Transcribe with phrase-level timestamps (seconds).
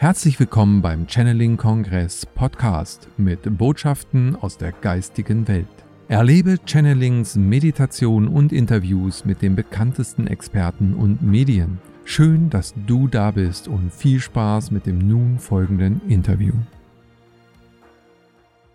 [0.00, 5.66] Herzlich willkommen beim Channeling Kongress Podcast mit Botschaften aus der geistigen Welt.
[6.08, 11.82] Erlebe Channelings, Meditation und Interviews mit den bekanntesten Experten und Medien.
[12.04, 16.54] Schön, dass du da bist und viel Spaß mit dem nun folgenden Interview.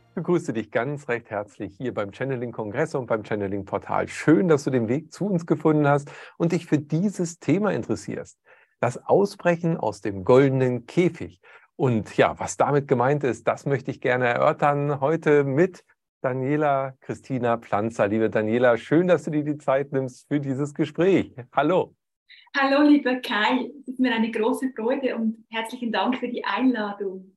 [0.10, 4.08] Ich begrüße dich ganz recht herzlich hier beim Channeling Kongress und beim Channeling Portal.
[4.08, 8.38] Schön, dass du den Weg zu uns gefunden hast und dich für dieses Thema interessierst
[8.80, 11.42] das Ausbrechen aus dem goldenen Käfig.
[11.76, 15.84] Und ja, was damit gemeint ist, das möchte ich gerne erörtern heute mit
[16.22, 18.08] Daniela Christina Planzer.
[18.08, 21.36] Liebe Daniela, schön, dass du dir die Zeit nimmst für dieses Gespräch.
[21.52, 21.96] Hallo.
[22.58, 23.70] Hallo, lieber Kai.
[23.82, 27.36] Es ist mir eine große Freude und herzlichen Dank für die Einladung.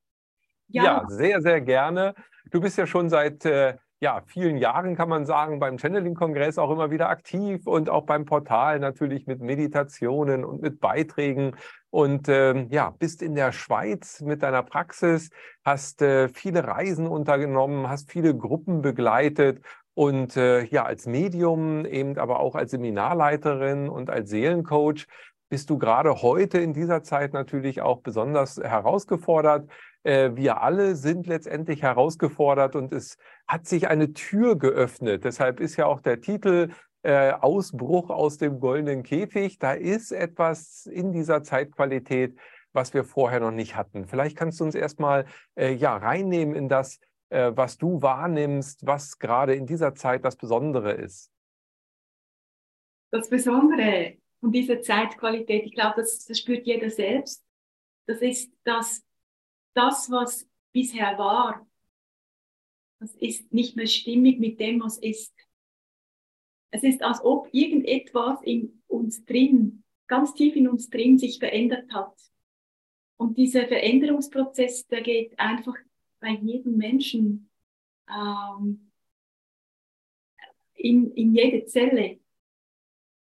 [0.69, 2.15] Ja, ja sehr, sehr gerne.
[2.51, 6.71] Du bist ja schon seit äh, ja, vielen Jahren, kann man sagen, beim Channeling-Kongress auch
[6.71, 11.57] immer wieder aktiv und auch beim Portal natürlich mit Meditationen und mit Beiträgen.
[11.91, 15.31] Und ähm, ja, bist in der Schweiz mit deiner Praxis,
[15.65, 19.63] hast äh, viele Reisen untergenommen, hast viele Gruppen begleitet
[19.95, 25.07] und äh, ja, als Medium, eben aber auch als Seminarleiterin und als Seelencoach
[25.49, 29.69] bist du gerade heute in dieser Zeit natürlich auch besonders herausgefordert.
[30.09, 35.25] Äh, wir alle sind letztendlich herausgefordert und es hat sich eine Tür geöffnet.
[35.25, 36.71] Deshalb ist ja auch der Titel
[37.03, 39.59] äh, Ausbruch aus dem goldenen Käfig.
[39.59, 42.39] Da ist etwas in dieser Zeitqualität,
[42.73, 44.07] was wir vorher noch nicht hatten.
[44.07, 49.19] Vielleicht kannst du uns erstmal äh, ja, reinnehmen in das, äh, was du wahrnimmst, was
[49.19, 51.31] gerade in dieser Zeit das Besondere ist.
[53.11, 57.45] Das Besondere und diese Zeitqualität, ich glaube, das, das spürt jeder selbst.
[58.07, 59.05] Das ist, dass
[59.79, 61.67] das, was bisher war,
[63.01, 65.33] das ist nicht mehr stimmig mit dem, was ist.
[66.71, 71.93] Es ist, als ob irgendetwas in uns drin, ganz tief in uns drin, sich verändert
[71.93, 72.15] hat.
[73.17, 75.77] Und dieser Veränderungsprozess, der geht einfach
[76.21, 77.51] bei jedem Menschen
[78.09, 78.91] ähm,
[80.75, 82.19] in, in jede Zelle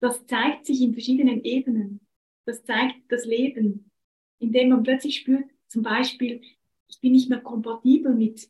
[0.04, 2.02] das zeigt sich in verschiedenen Ebenen.
[2.44, 3.90] Das zeigt das Leben,
[4.38, 6.40] indem man plötzlich spürt, zum Beispiel,
[6.88, 8.48] ich bin nicht mehr kompatibel mit,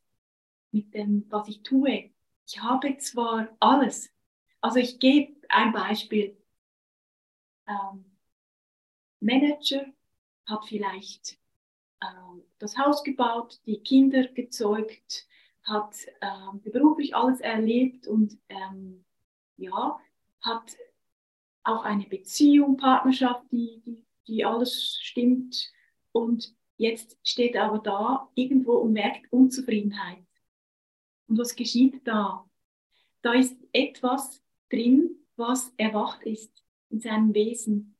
[0.72, 2.12] mit dem, was ich tue.
[2.46, 4.12] Ich habe zwar alles.
[4.60, 6.38] Also ich gebe ein Beispiel.
[7.66, 8.04] Ähm,
[9.22, 9.86] Manager
[10.46, 11.40] hat vielleicht
[12.02, 15.26] ähm, das Haus gebaut, die Kinder gezeugt,
[15.64, 19.06] hat ähm, beruflich alles erlebt und ähm,
[19.56, 19.98] ja,
[20.42, 20.76] hat
[21.64, 25.72] auch eine Beziehung, Partnerschaft, die, die, die alles stimmt.
[26.12, 30.26] Und jetzt steht er aber da irgendwo und merkt Unzufriedenheit.
[31.28, 32.50] Und was geschieht da?
[33.22, 37.96] Da ist etwas drin, was erwacht ist in seinem Wesen.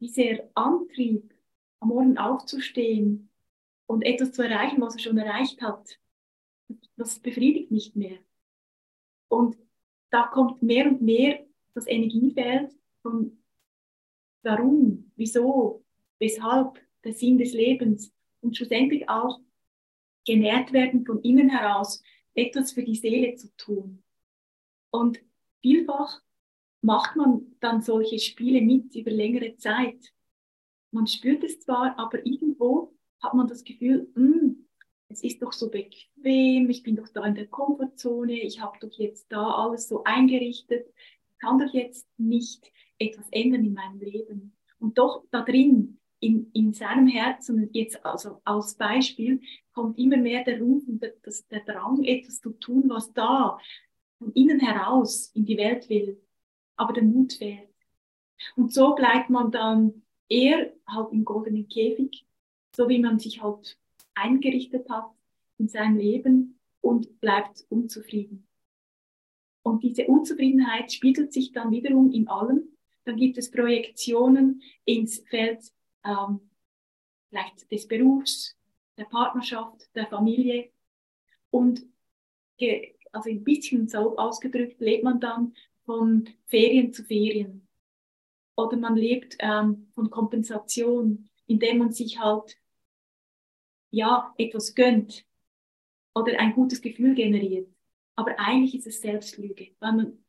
[0.00, 1.34] Dieser Antrieb,
[1.80, 3.30] am Morgen aufzustehen
[3.86, 5.98] und etwas zu erreichen, was er schon erreicht hat,
[6.96, 8.18] das befriedigt nicht mehr.
[9.28, 9.56] Und
[10.10, 11.44] da kommt mehr und mehr
[11.74, 12.70] das Energiefeld
[13.02, 13.42] von
[14.42, 15.84] warum, wieso,
[16.18, 19.40] weshalb, der Sinn des Lebens und schlussendlich auch
[20.24, 22.02] genährt werden von innen heraus,
[22.34, 24.02] etwas für die Seele zu tun.
[24.90, 25.20] Und
[25.60, 26.22] vielfach
[26.80, 30.12] macht man dann solche Spiele mit über längere Zeit.
[30.90, 34.68] Man spürt es zwar, aber irgendwo hat man das Gefühl, hm,
[35.08, 38.92] es ist doch so bequem, ich bin doch da in der Komfortzone, ich habe doch
[38.98, 40.86] jetzt da alles so eingerichtet,
[41.38, 44.56] kann doch jetzt nicht etwas ändern in meinem Leben.
[44.78, 49.40] Und doch da drin, in, in seinem Herzen, jetzt also als Beispiel,
[49.72, 51.14] kommt immer mehr der Ruf und der,
[51.50, 53.58] der Drang, etwas zu tun, was da
[54.18, 56.22] von innen heraus in die Welt will.
[56.76, 57.68] Aber der Mut fehlt.
[58.54, 62.24] Und so bleibt man dann eher halt im goldenen Käfig,
[62.76, 63.76] so wie man sich halt
[64.14, 65.10] eingerichtet hat
[65.58, 68.46] in seinem Leben und bleibt unzufrieden.
[69.64, 72.68] Und diese Unzufriedenheit spiegelt sich dann wiederum in allem.
[73.04, 75.72] Dann gibt es Projektionen ins Feld
[76.04, 76.50] ähm,
[77.28, 78.56] vielleicht des Berufs,
[78.96, 80.70] der Partnerschaft, der Familie.
[81.50, 81.82] Und
[83.12, 85.54] also ein bisschen so ausgedrückt lebt man dann
[85.84, 87.66] von Ferien zu Ferien.
[88.56, 92.56] Oder man lebt ähm, von Kompensation, indem man sich halt
[93.90, 95.26] ja etwas gönnt
[96.14, 97.68] oder ein gutes Gefühl generiert.
[98.14, 99.74] Aber eigentlich ist es Selbstlüge.
[99.80, 100.24] Wenn man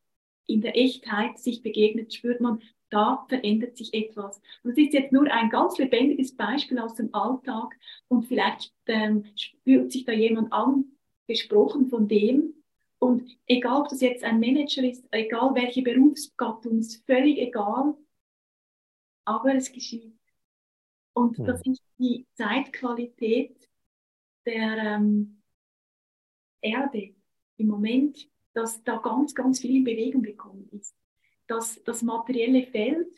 [0.47, 2.61] in der Echtheit sich begegnet, spürt man,
[2.93, 4.39] da verändert sich etwas.
[4.63, 7.75] Und das ist jetzt nur ein ganz lebendiges Beispiel aus dem Alltag
[8.07, 12.53] und vielleicht ähm, spürt sich da jemand angesprochen von dem.
[12.99, 17.95] Und egal, ob das jetzt ein Manager ist, egal welche Berufsgattung, ist völlig egal.
[19.25, 20.19] Aber es geschieht.
[21.13, 21.45] Und hm.
[21.45, 23.69] das ist die Zeitqualität
[24.45, 25.41] der ähm,
[26.61, 27.15] Erde
[27.57, 30.95] im Moment, dass da ganz, ganz viel in Bewegung gekommen ist.
[31.47, 33.13] Dass das materielle Feld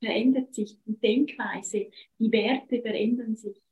[0.00, 3.62] verändert sich, die Denkweise, die Werte verändern sich.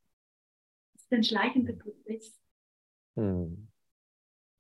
[0.95, 2.41] Das ist ein schleichender Prozess.
[3.17, 3.69] Hm.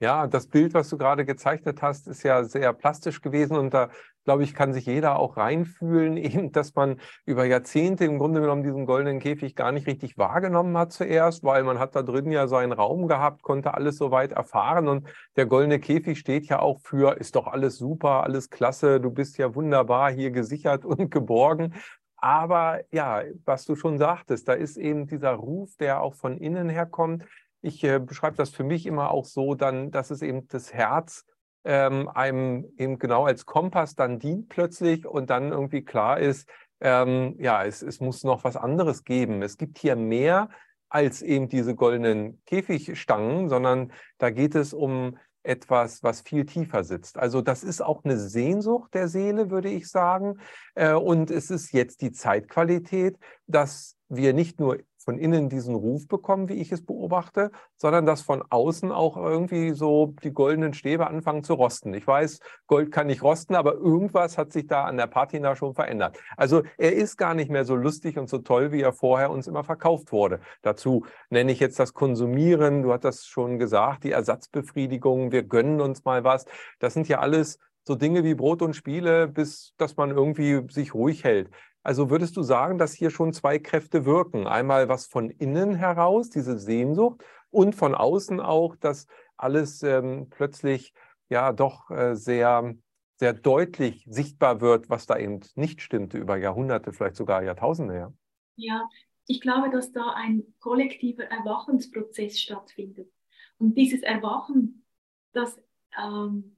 [0.02, 3.90] Ja, das Bild, was du gerade gezeichnet hast, ist ja sehr plastisch gewesen und da,
[4.24, 8.62] glaube ich, kann sich jeder auch reinfühlen, eben, dass man über Jahrzehnte im Grunde genommen
[8.62, 12.46] diesen goldenen Käfig gar nicht richtig wahrgenommen hat zuerst, weil man hat da drin ja
[12.46, 17.16] seinen Raum gehabt, konnte alles soweit erfahren und der goldene Käfig steht ja auch für,
[17.18, 21.74] ist doch alles super, alles klasse, du bist ja wunderbar hier gesichert und geborgen.
[22.16, 26.68] Aber ja, was du schon sagtest, da ist eben dieser Ruf, der auch von innen
[26.68, 27.24] herkommt,
[27.62, 31.26] ich äh, beschreibe das für mich immer auch so, dann, dass es eben das Herz
[31.64, 36.48] ähm, einem eben genau als Kompass dann dient plötzlich und dann irgendwie klar ist,
[36.80, 39.42] ähm, ja, es, es muss noch was anderes geben.
[39.42, 40.48] Es gibt hier mehr
[40.88, 47.16] als eben diese goldenen Käfigstangen, sondern da geht es um etwas, was viel tiefer sitzt.
[47.16, 50.38] Also das ist auch eine Sehnsucht der Seele, würde ich sagen.
[50.74, 56.06] Äh, und es ist jetzt die Zeitqualität, dass wir nicht nur von innen diesen Ruf
[56.06, 61.06] bekommen, wie ich es beobachte, sondern dass von außen auch irgendwie so die goldenen Stäbe
[61.06, 61.94] anfangen zu rosten.
[61.94, 65.74] Ich weiß, Gold kann nicht rosten, aber irgendwas hat sich da an der Patina schon
[65.74, 66.18] verändert.
[66.36, 69.46] Also er ist gar nicht mehr so lustig und so toll, wie er vorher uns
[69.46, 70.40] immer verkauft wurde.
[70.62, 75.80] Dazu nenne ich jetzt das Konsumieren, du hast das schon gesagt, die Ersatzbefriedigung, wir gönnen
[75.80, 76.44] uns mal was.
[76.78, 80.94] Das sind ja alles so Dinge wie Brot und Spiele, bis dass man irgendwie sich
[80.94, 81.50] ruhig hält.
[81.82, 84.46] Also würdest du sagen, dass hier schon zwei Kräfte wirken?
[84.46, 89.06] Einmal was von innen heraus, diese Sehnsucht, und von außen auch, dass
[89.36, 90.92] alles ähm, plötzlich
[91.28, 92.74] ja doch äh, sehr,
[93.16, 98.14] sehr deutlich sichtbar wird, was da eben nicht stimmte über Jahrhunderte, vielleicht sogar Jahrtausende her.
[98.56, 98.88] Ja,
[99.26, 103.10] ich glaube, dass da ein kollektiver Erwachensprozess stattfindet.
[103.58, 104.84] Und dieses Erwachen,
[105.32, 105.60] das
[105.98, 106.56] ähm,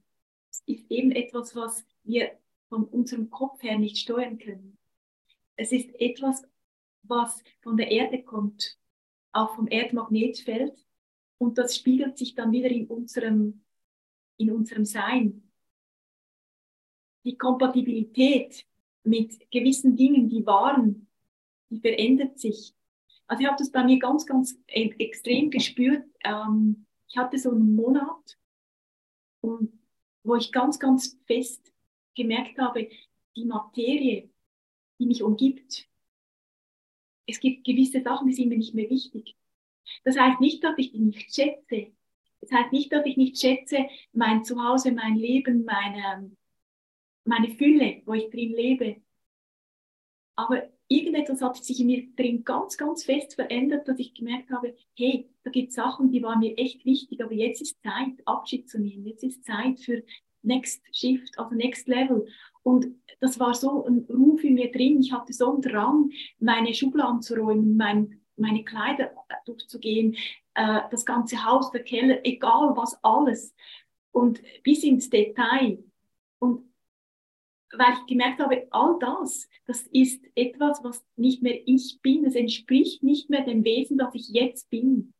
[0.66, 2.32] ist eben etwas, was wir
[2.68, 4.78] von unserem Kopf her nicht steuern können.
[5.56, 6.42] Es ist etwas,
[7.02, 8.78] was von der Erde kommt,
[9.32, 10.86] auch vom Erdmagnetfeld.
[11.38, 13.64] Und das spiegelt sich dann wieder in unserem,
[14.36, 15.50] in unserem Sein.
[17.24, 18.66] Die Kompatibilität
[19.04, 21.08] mit gewissen Dingen, die waren,
[21.70, 22.74] die verändert sich.
[23.26, 26.04] Also ich habe das bei mir ganz, ganz e-, extrem gespürt.
[26.24, 28.38] Ähm, ich hatte so einen Monat,
[29.42, 31.72] wo ich ganz, ganz fest
[32.14, 32.88] gemerkt habe,
[33.34, 34.30] die Materie,
[35.02, 35.88] die mich umgibt.
[37.26, 39.36] Es gibt gewisse Sachen, die sind mir nicht mehr wichtig.
[40.04, 41.92] Das heißt nicht, dass ich die nicht schätze.
[42.40, 46.30] Das heißt nicht, dass ich nicht schätze mein Zuhause, mein Leben, meine,
[47.24, 49.02] meine Fülle, wo ich drin lebe.
[50.36, 54.76] Aber irgendetwas hat sich in mir drin ganz, ganz fest verändert, dass ich gemerkt habe,
[54.96, 58.68] hey, da gibt es Sachen, die waren mir echt wichtig, aber jetzt ist Zeit, Abschied
[58.68, 59.06] zu nehmen.
[59.06, 60.04] Jetzt ist Zeit für
[60.42, 62.28] Next Shift, also Next Level.
[62.62, 62.86] Und
[63.20, 65.00] das war so ein Ruf in mir drin.
[65.00, 69.12] Ich hatte so einen Drang, meine Schubladen zu räumen, mein, meine Kleider
[69.44, 70.16] durchzugehen,
[70.54, 73.54] äh, das ganze Haus, der Keller, egal was alles.
[74.10, 75.82] Und bis ins Detail.
[76.38, 76.72] Und
[77.72, 82.24] weil ich gemerkt habe, all das, das ist etwas, was nicht mehr ich bin.
[82.24, 85.14] Es entspricht nicht mehr dem Wesen, das ich jetzt bin.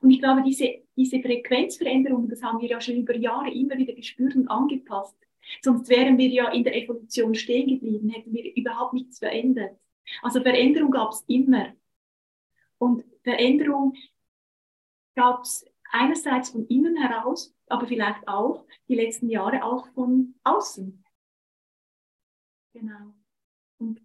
[0.00, 3.92] Und ich glaube, diese, diese Frequenzveränderungen, das haben wir ja schon über Jahre immer wieder
[3.92, 5.16] gespürt und angepasst.
[5.62, 9.78] Sonst wären wir ja in der Evolution stehen geblieben, hätten wir überhaupt nichts verändert.
[10.22, 11.72] Also Veränderung gab es immer.
[12.78, 13.94] Und Veränderung
[15.14, 21.04] gab es einerseits von innen heraus, aber vielleicht auch die letzten Jahre auch von außen.
[22.72, 23.14] Genau.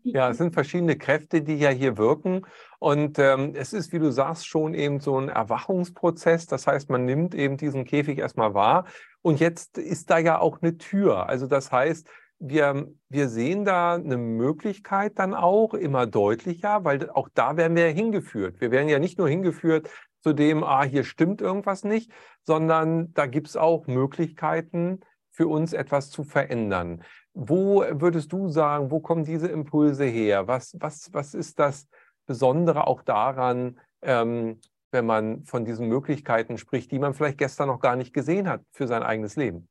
[0.04, 2.46] Ja, es sind verschiedene Kräfte, die ja hier wirken.
[2.80, 6.46] Und ähm, es ist, wie du sagst, schon eben so ein Erwachungsprozess.
[6.46, 8.86] Das heißt, man nimmt eben diesen Käfig erstmal wahr.
[9.22, 11.28] Und jetzt ist da ja auch eine Tür.
[11.28, 17.30] Also das heißt, wir, wir sehen da eine Möglichkeit dann auch immer deutlicher, weil auch
[17.34, 18.62] da werden wir hingeführt.
[18.62, 19.90] Wir werden ja nicht nur hingeführt
[20.22, 22.12] zu dem, ah, hier stimmt irgendwas nicht,
[22.44, 25.00] sondern da gibt es auch Möglichkeiten
[25.32, 27.04] für uns etwas zu verändern.
[27.40, 30.48] Wo würdest du sagen, wo kommen diese Impulse her?
[30.48, 31.88] Was, was, was ist das
[32.26, 37.80] Besondere auch daran, ähm, wenn man von diesen Möglichkeiten spricht, die man vielleicht gestern noch
[37.80, 39.70] gar nicht gesehen hat für sein eigenes Leben?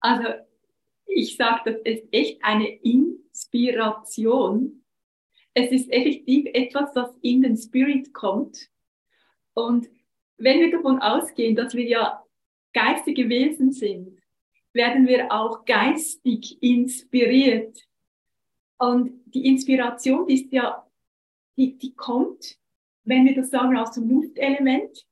[0.00, 0.24] Also
[1.06, 4.82] ich sage, das ist echt eine Inspiration.
[5.54, 8.70] Es ist effektiv etwas, das in den Spirit kommt.
[9.52, 9.86] Und
[10.36, 12.24] wenn wir davon ausgehen, dass wir ja
[12.72, 14.18] geistige Wesen sind,
[14.74, 17.78] werden wir auch geistig inspiriert.
[18.76, 20.86] Und die Inspiration die ist ja,
[21.56, 22.58] die, die kommt,
[23.04, 25.06] wenn wir das sagen, aus dem Luftelement,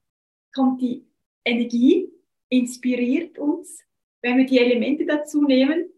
[0.54, 1.06] kommt die
[1.44, 2.10] Energie,
[2.48, 3.82] inspiriert uns.
[4.20, 5.90] Wenn wir die Elemente dazu nehmen,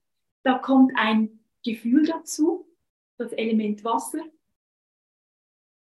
[0.43, 2.69] da kommt ein Gefühl dazu,
[3.17, 4.21] das Element Wasser.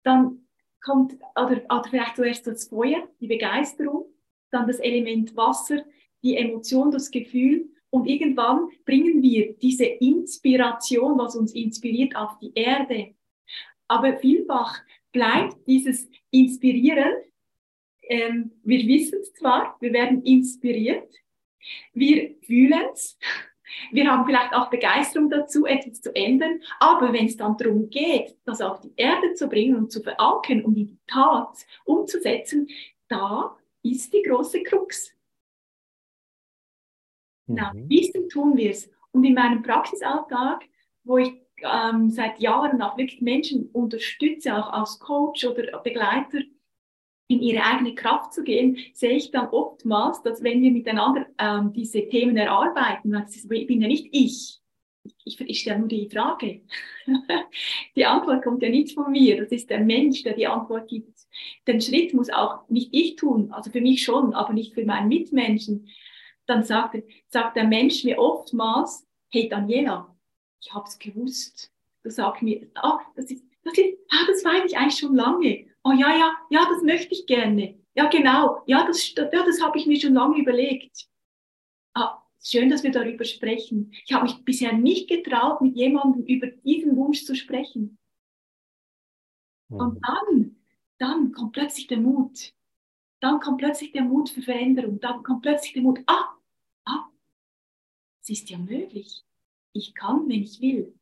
[0.04, 0.48] Dann
[0.82, 4.06] kommt, oder, oder vielleicht zuerst das Feuer, die Begeisterung,
[4.52, 5.84] dann das Element Wasser,
[6.24, 7.70] die Emotion, das Gefühl.
[7.94, 13.14] Und irgendwann bringen wir diese Inspiration, was uns inspiriert, auf die Erde.
[13.88, 14.82] Aber vielfach
[15.12, 17.14] bleibt dieses Inspirieren.
[18.02, 21.08] Ähm, wir wissen es zwar, wir werden inspiriert,
[21.94, 23.16] wir fühlen es,
[23.92, 28.36] wir haben vielleicht auch Begeisterung dazu, etwas zu ändern, aber wenn es dann darum geht,
[28.44, 32.68] das auf die Erde zu bringen und zu verankern und in die Tat umzusetzen,
[33.08, 35.14] da ist die große Krux.
[37.48, 37.56] Mhm.
[37.56, 38.90] Na, wissen tun wir es.
[39.12, 40.64] Und in meinem Praxisalltag,
[41.04, 46.40] wo ich ähm, seit Jahren auch wirklich Menschen unterstütze, auch als Coach oder Begleiter,
[47.28, 51.74] in ihre eigene Kraft zu gehen, sehe ich dann oftmals, dass wenn wir miteinander ähm,
[51.74, 53.16] diese Themen erarbeiten,
[53.50, 54.60] ich bin ja nicht ich,
[55.26, 56.62] ich, ich stelle nur die Frage.
[57.96, 61.18] die Antwort kommt ja nicht von mir, das ist der Mensch, der die Antwort gibt.
[61.68, 65.08] Den Schritt muss auch nicht ich tun, also für mich schon, aber nicht für meinen
[65.08, 65.88] Mitmenschen.
[66.46, 66.98] Dann sagt,
[67.28, 70.16] sagt der Mensch mir oftmals, hey Daniela,
[70.62, 71.72] ich habe es gewusst.
[72.04, 75.74] Du sagst mir, ah, das ist, das ist, ah, das weiß ich eigentlich schon lange
[75.84, 77.78] oh ja, ja, ja, das möchte ich gerne.
[77.96, 81.08] Ja, genau, ja, das, ja, das habe ich mir schon lange überlegt.
[81.94, 83.94] Ah, schön, dass wir darüber sprechen.
[84.06, 88.00] Ich habe mich bisher nicht getraut, mit jemandem über diesen Wunsch zu sprechen.
[89.70, 89.78] Mhm.
[89.78, 90.56] Und dann,
[90.98, 92.54] dann kommt plötzlich der Mut.
[93.24, 95.00] Dann kommt plötzlich der Mut für Veränderung.
[95.00, 96.36] Dann kommt plötzlich der Mut, ah,
[96.84, 97.06] ah,
[98.22, 99.24] es ist ja möglich.
[99.72, 100.94] Ich kann, wenn ich will.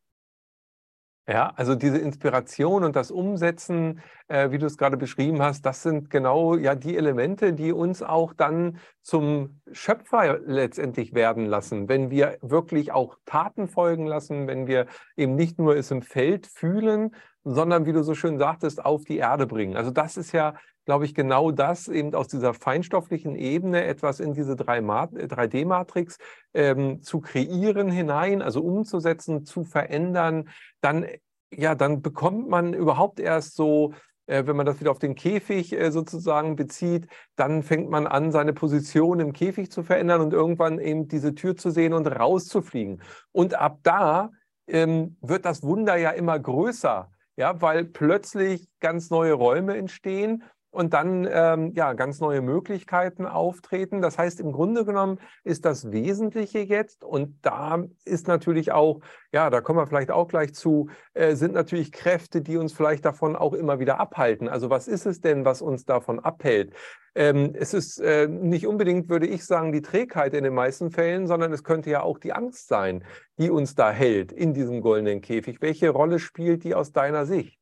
[1.28, 5.82] Ja, also diese Inspiration und das Umsetzen, äh, wie du es gerade beschrieben hast, das
[5.82, 12.10] sind genau ja die Elemente, die uns auch dann zum Schöpfer letztendlich werden lassen, wenn
[12.10, 14.86] wir wirklich auch Taten folgen lassen, wenn wir
[15.16, 17.14] eben nicht nur es im Feld fühlen,
[17.44, 19.76] sondern wie du so schön sagtest, auf die Erde bringen.
[19.76, 24.34] Also das ist ja, glaube ich, genau das, eben aus dieser feinstofflichen Ebene etwas in
[24.34, 26.18] diese 3D-Matrix
[26.54, 30.48] ähm, zu kreieren hinein, also umzusetzen, zu verändern,
[30.80, 31.06] dann,
[31.52, 33.92] ja, dann bekommt man überhaupt erst so,
[34.26, 38.32] äh, wenn man das wieder auf den Käfig äh, sozusagen bezieht, dann fängt man an,
[38.32, 43.02] seine Position im Käfig zu verändern und irgendwann eben diese Tür zu sehen und rauszufliegen.
[43.32, 44.30] Und ab da
[44.66, 50.94] ähm, wird das Wunder ja immer größer, ja, weil plötzlich ganz neue Räume entstehen und
[50.94, 54.00] dann ähm, ja, ganz neue Möglichkeiten auftreten.
[54.02, 59.00] Das heißt, im Grunde genommen ist das Wesentliche jetzt, und da ist natürlich auch,
[59.32, 63.04] ja, da kommen wir vielleicht auch gleich zu, äh, sind natürlich Kräfte, die uns vielleicht
[63.04, 64.48] davon auch immer wieder abhalten.
[64.48, 66.74] Also was ist es denn, was uns davon abhält?
[67.14, 71.26] Ähm, es ist äh, nicht unbedingt, würde ich sagen, die Trägheit in den meisten Fällen,
[71.26, 73.04] sondern es könnte ja auch die Angst sein,
[73.38, 75.60] die uns da hält in diesem goldenen Käfig.
[75.60, 77.61] Welche Rolle spielt die aus deiner Sicht?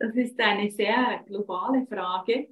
[0.00, 2.48] Das ist eine sehr globale Frage.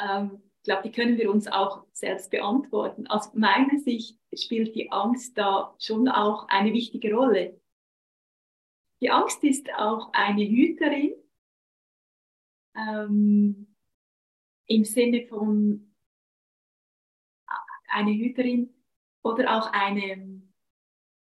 [0.00, 3.06] Ähm, ich glaube, die können wir uns auch selbst beantworten.
[3.06, 7.60] Aus meiner Sicht spielt die Angst da schon auch eine wichtige Rolle.
[9.00, 11.14] Die Angst ist auch eine Hüterin
[12.74, 13.72] ähm,
[14.66, 15.94] im Sinne von
[17.88, 18.74] eine Hüterin
[19.22, 20.42] oder auch eine,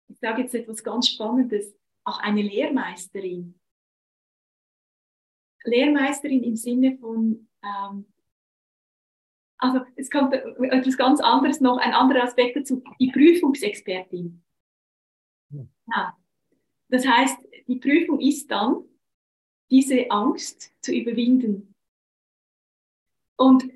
[0.10, 3.58] ich sage jetzt etwas ganz Spannendes, auch eine Lehrmeisterin.
[5.64, 8.06] Lehrmeisterin im Sinne von, ähm,
[9.58, 14.42] also es kommt etwas ganz anderes noch, ein anderer Aspekt dazu, die Prüfungsexpertin.
[15.52, 15.70] Hm.
[15.94, 16.18] Ja.
[16.90, 17.38] Das heißt,
[17.68, 18.84] die Prüfung ist dann,
[19.70, 21.76] diese Angst zu überwinden.
[23.36, 23.70] Und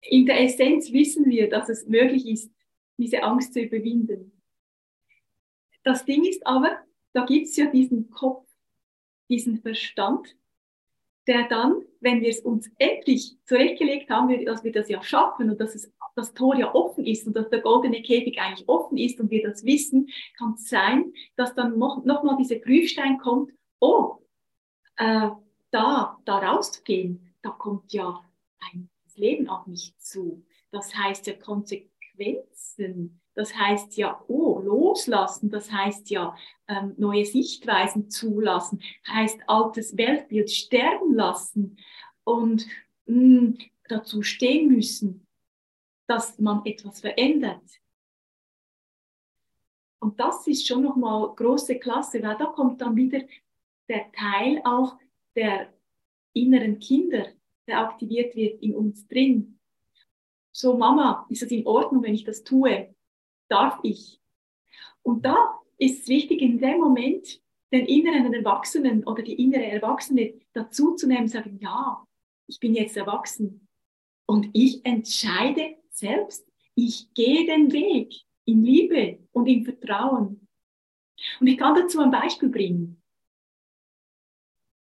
[0.00, 2.50] in der Essenz wissen wir, dass es möglich ist,
[2.96, 4.32] diese Angst zu überwinden.
[5.82, 6.78] Das Ding ist aber,
[7.12, 8.48] da gibt es ja diesen Kopf,
[9.28, 10.36] diesen Verstand,
[11.26, 15.60] der dann, wenn wir es uns endlich zurechtgelegt haben, dass wir das ja schaffen und
[15.60, 19.20] dass es, das Tor ja offen ist und dass der goldene Käfig eigentlich offen ist
[19.20, 23.52] und wir das wissen, kann es sein, dass dann noch, noch mal dieser Prüfstein kommt,
[23.80, 24.18] oh,
[24.96, 25.30] äh,
[25.70, 28.22] da, da rauszugehen, da kommt ja
[28.72, 30.44] ein Leben auf mich zu.
[30.70, 36.34] Das heißt ja Konsequenzen, das heißt ja, oh, loslassen, das heißt ja,
[36.68, 41.76] ähm, neue Sichtweisen zulassen, heißt altes Weltbild sterben lassen
[42.24, 42.66] und
[43.04, 45.26] mh, mm, dazu stehen müssen,
[46.06, 47.62] dass man etwas verändert.
[49.98, 53.20] Und das ist schon nochmal große Klasse, weil da kommt dann wieder
[53.88, 54.96] der Teil auch
[55.34, 55.74] der
[56.32, 57.26] inneren Kinder,
[57.66, 59.58] der aktiviert wird in uns drin.
[60.52, 62.95] So, Mama, ist es in Ordnung, wenn ich das tue?
[63.48, 64.20] Darf ich?
[65.02, 67.40] Und da ist es wichtig, in dem Moment
[67.72, 72.04] den inneren Erwachsenen oder die innere Erwachsene dazu zu nehmen, sagen, ja,
[72.46, 73.68] ich bin jetzt erwachsen
[74.26, 80.46] und ich entscheide selbst, ich gehe den Weg in Liebe und im Vertrauen.
[81.40, 83.02] Und ich kann dazu ein Beispiel bringen.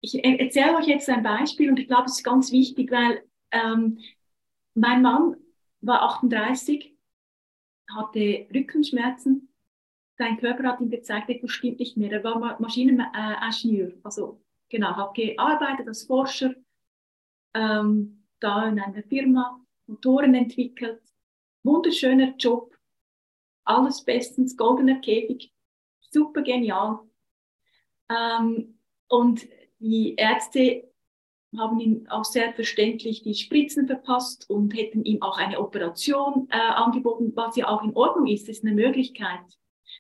[0.01, 3.99] Ich erzähle euch jetzt ein Beispiel und ich glaube, es ist ganz wichtig, weil ähm,
[4.75, 5.37] mein Mann
[5.81, 6.98] war 38,
[7.95, 9.49] hatte Rückenschmerzen.
[10.17, 12.11] Dein Körper hat ihm gezeigt, etwas stimmt nicht mehr.
[12.11, 16.55] Er war Maschineningenieur, also genau, hat gearbeitet als Forscher,
[17.55, 21.01] ähm, da in einer Firma, Motoren entwickelt,
[21.63, 22.77] wunderschöner Job,
[23.65, 25.53] alles bestens, goldener Käfig,
[26.11, 27.01] super genial.
[28.09, 28.79] Ähm,
[29.09, 29.47] und
[29.79, 30.88] die Ärzte
[31.57, 37.33] haben ihm auch selbstverständlich die Spritzen verpasst und hätten ihm auch eine Operation äh, angeboten,
[37.35, 39.41] was ja auch in Ordnung ist, ist eine Möglichkeit.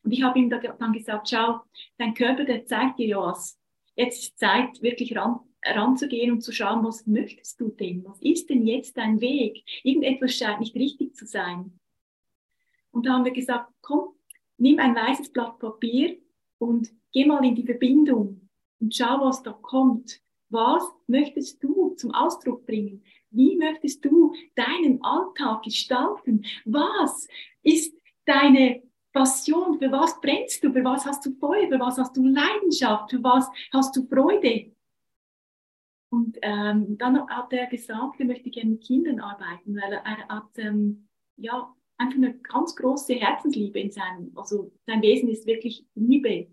[0.02, 1.60] Und ich habe ihm dann gesagt, schau,
[1.96, 3.58] dein Körper, der zeigt dir ja was.
[3.96, 8.04] Jetzt ist Zeit, wirklich ran, ranzugehen und zu schauen, was möchtest du denn?
[8.04, 9.64] Was ist denn jetzt dein Weg?
[9.82, 11.78] Irgendetwas scheint nicht richtig zu sein.
[12.90, 14.10] Und da haben wir gesagt, komm,
[14.56, 16.18] nimm ein weißes Blatt Papier
[16.58, 18.48] und geh mal in die Verbindung
[18.80, 20.20] und schau, was da kommt.
[20.50, 23.02] Was möchtest du zum Ausdruck bringen?
[23.30, 26.44] Wie möchtest du deinen Alltag gestalten?
[26.64, 27.28] Was
[27.62, 32.16] ist deine Passion, für was brennst du, für was hast du Feuer, für was hast
[32.16, 34.70] du Leidenschaft, für was hast du Freude.
[36.10, 40.28] Und ähm, dann hat er gesagt, er möchte gerne mit Kindern arbeiten, weil er, er
[40.28, 45.84] hat ähm, ja, einfach eine ganz große Herzensliebe in seinem, also sein Wesen ist wirklich
[45.94, 46.48] Liebe.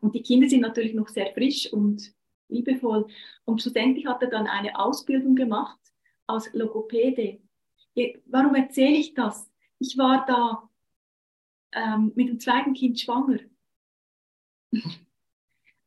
[0.00, 2.14] Und die Kinder sind natürlich noch sehr frisch und
[2.48, 3.06] liebevoll.
[3.44, 5.78] Und schlussendlich hat er dann eine Ausbildung gemacht
[6.26, 7.40] als Logopäde.
[8.26, 9.50] Warum erzähle ich das?
[9.78, 10.68] Ich war da
[11.72, 13.38] ähm, mit dem zweiten Kind schwanger.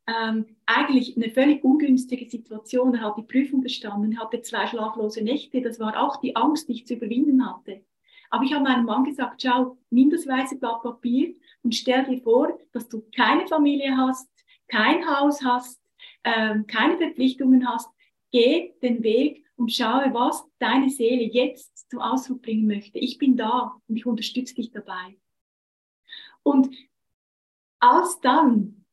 [0.07, 2.95] ähm, eigentlich eine völlig ungünstige Situation.
[2.95, 5.61] Er hat die Prüfung bestanden, hatte zwei schlaflose Nächte.
[5.61, 7.81] Das war auch die Angst, die ich zu überwinden hatte.
[8.29, 12.21] Aber ich habe meinem Mann gesagt, schau, nimm das weiße Blatt Papier und stell dir
[12.21, 14.29] vor, dass du keine Familie hast,
[14.69, 15.80] kein Haus hast,
[16.23, 17.89] ähm, keine Verpflichtungen hast.
[18.31, 22.97] Geh den Weg und schaue, was deine Seele jetzt zum Ausdruck bringen möchte.
[22.99, 25.17] Ich bin da und ich unterstütze dich dabei.
[26.43, 26.75] Und
[27.79, 28.85] als dann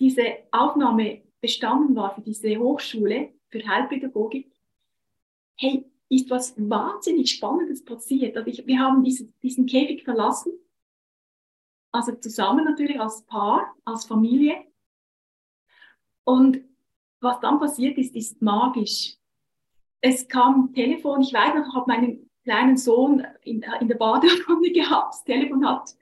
[0.00, 4.52] diese Aufnahme bestanden war für diese Hochschule für Heilpädagogik,
[5.56, 8.36] hey, ist was wahnsinnig Spannendes passiert.
[8.36, 10.52] Also ich, wir haben diese, diesen Käfig verlassen,
[11.92, 14.64] also zusammen natürlich als Paar, als Familie.
[16.28, 16.60] Und
[17.22, 19.14] was dann passiert ist, ist magisch.
[20.02, 24.70] Es kam Telefon, ich weiß noch, ich habe meinen kleinen Sohn in, in der Badewanne
[24.74, 25.96] gehabt, das Telefon hat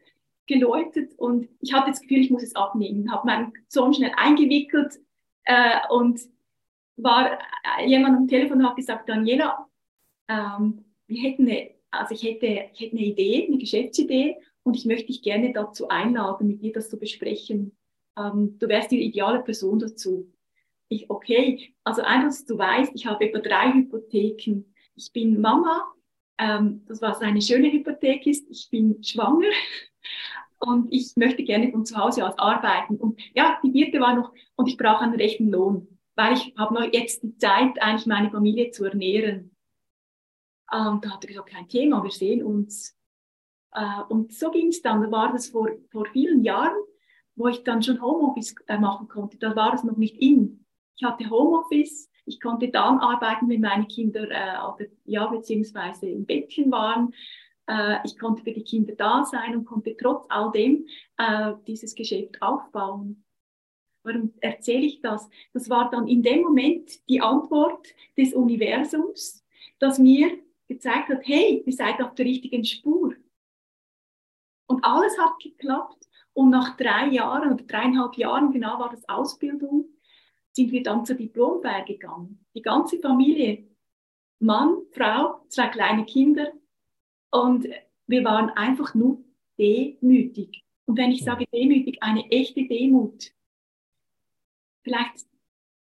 [0.48, 3.12] geläutet und ich hatte das Gefühl, ich muss es abnehmen.
[3.12, 4.98] Habe meinen Sohn schnell eingewickelt
[5.44, 6.20] äh, und
[6.96, 7.38] war
[7.78, 9.68] äh, jemand am Telefon hat gesagt, Daniela,
[10.28, 14.86] ähm, wir hätten eine, also ich hätte, ich hätte eine Idee, eine Geschäftsidee und ich
[14.86, 17.76] möchte dich gerne dazu einladen, mit dir das zu besprechen.
[18.16, 20.32] Ähm, du wärst die ideale Person dazu.
[20.88, 24.64] Ich, okay, also einfach, du weißt, ich habe etwa drei Hypotheken.
[24.94, 25.92] Ich bin Mama,
[26.38, 28.48] ähm, das was eine schöne Hypothek ist.
[28.50, 29.50] Ich bin schwanger
[30.58, 32.96] und ich möchte gerne von zu Hause aus arbeiten.
[32.96, 36.74] Und ja, die vierte war noch, und ich brauche einen rechten Lohn, weil ich habe
[36.74, 39.56] noch jetzt die Zeit, eigentlich meine Familie zu ernähren.
[40.70, 42.96] Und da hat er gesagt, kein Thema, wir sehen uns.
[43.72, 45.02] Äh, und so ging es dann.
[45.02, 46.76] Da war das vor, vor vielen Jahren,
[47.36, 49.38] wo ich dann schon Homeoffice äh, machen konnte.
[49.38, 50.64] Da war es noch nicht in.
[50.96, 52.10] Ich hatte Homeoffice.
[52.24, 57.12] Ich konnte dann arbeiten, wenn meine Kinder äh, ja, beziehungsweise im Bettchen waren
[57.66, 60.86] äh, ich konnte für die Kinder da sein und konnte trotz all dem
[61.18, 63.24] äh, dieses Geschäft aufbauen.
[64.02, 65.28] Warum erzähle ich das?
[65.52, 69.44] Das war dann in dem Moment die Antwort des Universums,
[69.80, 73.14] das mir gezeigt hat, hey, ihr seid auf der richtigen Spur.
[74.68, 76.08] Und alles hat geklappt.
[76.36, 79.86] Und nach drei Jahren oder dreieinhalb Jahren, genau war das Ausbildung,
[80.52, 82.44] sind wir dann zur Diplomfeier gegangen.
[82.54, 83.66] Die ganze Familie,
[84.38, 86.52] Mann, Frau, zwei kleine Kinder,
[87.30, 87.66] und
[88.06, 89.24] wir waren einfach nur
[89.58, 90.62] demütig.
[90.84, 93.32] Und wenn ich sage demütig, eine echte Demut.
[94.82, 95.26] Vielleicht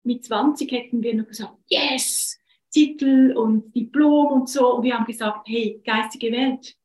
[0.03, 2.39] mit 20 hätten wir noch gesagt, yes,
[2.71, 4.75] Titel und Diplom und so.
[4.75, 6.75] Und wir haben gesagt, hey, geistige Welt,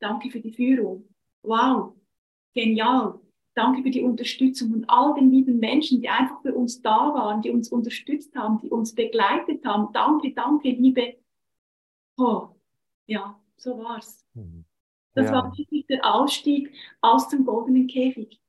[0.00, 1.14] danke für die Führung.
[1.42, 1.94] Wow.
[2.54, 3.18] Genial.
[3.54, 7.42] Danke für die Unterstützung und all den lieben Menschen, die einfach für uns da waren,
[7.42, 9.92] die uns unterstützt haben, die uns begleitet haben.
[9.92, 11.16] Danke, danke, Liebe.
[12.16, 12.48] Oh,
[13.06, 14.26] ja, so war's.
[14.32, 14.64] Mhm.
[15.14, 15.32] Das ja.
[15.32, 18.40] war wirklich der Ausstieg aus dem goldenen Käfig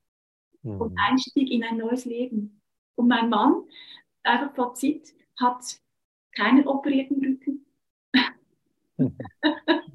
[0.62, 0.80] mhm.
[0.80, 2.62] und Einstieg in ein neues Leben.
[2.94, 3.64] Und mein Mann,
[4.22, 5.62] einfach Fazit, hat
[6.32, 7.66] keinen operierten Rücken.
[8.96, 9.16] Mhm.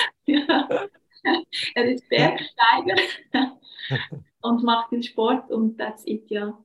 [0.26, 0.88] ja.
[1.74, 2.96] Er ist Bergsteiger
[4.42, 6.58] und macht den Sport und that's it, ja.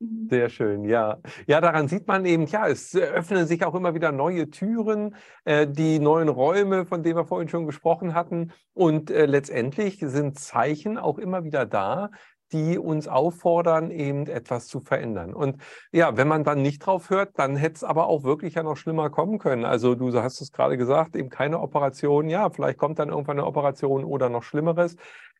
[0.00, 0.28] Mhm.
[0.30, 1.18] Sehr schön, ja.
[1.46, 5.66] Ja, daran sieht man eben, ja, es öffnen sich auch immer wieder neue Türen, äh,
[5.66, 8.52] die neuen Räume, von denen wir vorhin schon gesprochen hatten.
[8.72, 12.10] Und äh, letztendlich sind Zeichen auch immer wieder da,
[12.52, 15.34] die uns auffordern, eben etwas zu verändern.
[15.34, 15.56] Und
[15.92, 18.76] ja, wenn man dann nicht drauf hört, dann hätte es aber auch wirklich ja noch
[18.76, 19.64] schlimmer kommen können.
[19.64, 22.28] Also du hast es gerade gesagt, eben keine Operation.
[22.28, 24.96] Ja, vielleicht kommt dann irgendwann eine Operation oder noch Schlimmeres.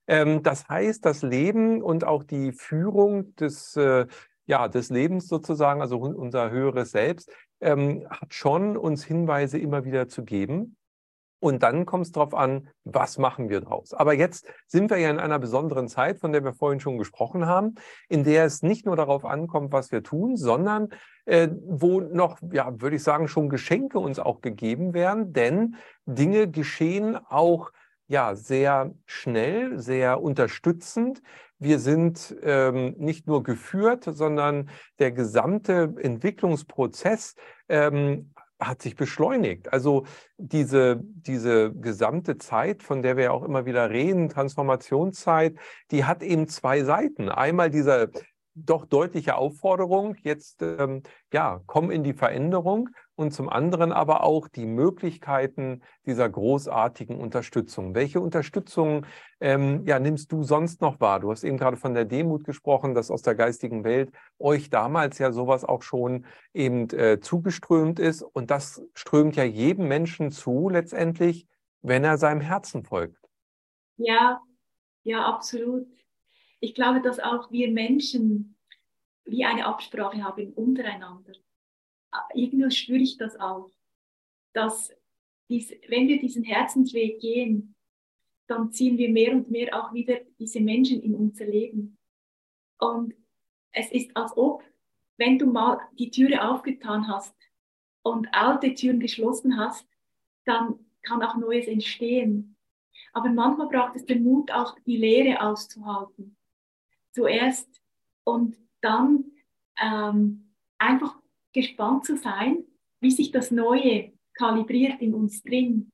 [0.06, 4.06] Ähm, das heißt, das Leben und auch die Führung des, äh,
[4.46, 10.08] ja, des Lebens sozusagen, also unser höheres Selbst, ähm, hat schon uns Hinweise immer wieder
[10.08, 10.76] zu geben.
[11.40, 13.94] Und dann kommt es darauf an, was machen wir draus.
[13.94, 17.46] Aber jetzt sind wir ja in einer besonderen Zeit, von der wir vorhin schon gesprochen
[17.46, 17.74] haben,
[18.08, 20.90] in der es nicht nur darauf ankommt, was wir tun, sondern
[21.24, 25.32] äh, wo noch, ja, würde ich sagen, schon Geschenke uns auch gegeben werden.
[25.32, 27.72] Denn Dinge geschehen auch
[28.06, 31.22] ja sehr schnell, sehr unterstützend.
[31.58, 37.34] Wir sind ähm, nicht nur geführt, sondern der gesamte Entwicklungsprozess
[37.68, 39.72] ähm, hat sich beschleunigt.
[39.72, 40.04] Also
[40.36, 45.56] diese, diese gesamte Zeit, von der wir ja auch immer wieder reden, Transformationszeit,
[45.90, 47.28] die hat eben zwei Seiten.
[47.28, 48.08] Einmal dieser
[48.54, 52.90] doch deutliche Aufforderung, jetzt ähm, ja, komm in die Veränderung
[53.20, 57.94] und zum anderen aber auch die Möglichkeiten dieser großartigen Unterstützung.
[57.94, 59.06] Welche Unterstützung
[59.40, 61.20] ähm, ja, nimmst du sonst noch wahr?
[61.20, 65.18] Du hast eben gerade von der Demut gesprochen, dass aus der geistigen Welt euch damals
[65.18, 70.68] ja sowas auch schon eben äh, zugeströmt ist und das strömt ja jedem Menschen zu
[70.68, 71.46] letztendlich,
[71.82, 73.18] wenn er seinem Herzen folgt.
[73.96, 74.40] Ja,
[75.04, 75.86] ja, absolut
[76.60, 78.56] ich glaube, dass auch wir Menschen
[79.24, 81.32] wie eine Absprache haben untereinander.
[82.34, 83.70] Irgendwie spüre ich das auch,
[84.52, 84.92] dass
[85.48, 87.74] dies, wenn wir diesen Herzensweg gehen,
[88.46, 91.98] dann ziehen wir mehr und mehr auch wieder diese Menschen in unser Leben.
[92.78, 93.14] Und
[93.72, 94.64] es ist als ob,
[95.16, 97.34] wenn du mal die Türe aufgetan hast
[98.02, 99.86] und alte Türen geschlossen hast,
[100.44, 102.56] dann kann auch Neues entstehen.
[103.12, 106.36] Aber manchmal braucht es den Mut, auch die Leere auszuhalten
[107.12, 107.68] zuerst
[108.24, 109.24] und dann
[109.80, 111.19] ähm, einfach
[111.52, 112.64] gespannt zu sein,
[113.00, 115.90] wie sich das Neue kalibriert in uns drin.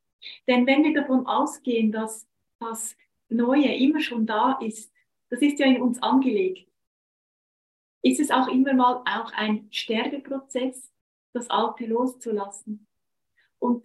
[0.47, 2.27] Denn wenn wir davon ausgehen, dass
[2.59, 2.97] das
[3.29, 4.93] Neue immer schon da ist,
[5.29, 6.69] das ist ja in uns angelegt,
[8.03, 10.93] ist es auch immer mal auch ein Sterbeprozess,
[11.33, 12.87] das Alte loszulassen.
[13.59, 13.85] Und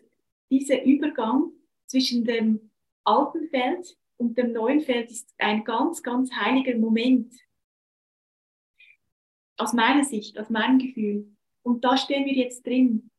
[0.52, 1.52] dieser Übergang
[1.88, 2.72] zwischen dem
[3.04, 7.34] alten Feld und dem neuen Feld ist ein ganz, ganz heiliger Moment.
[9.58, 11.36] Aus meiner Sicht, aus meinem Gefühl.
[11.64, 13.10] Und da stehen wir jetzt drin.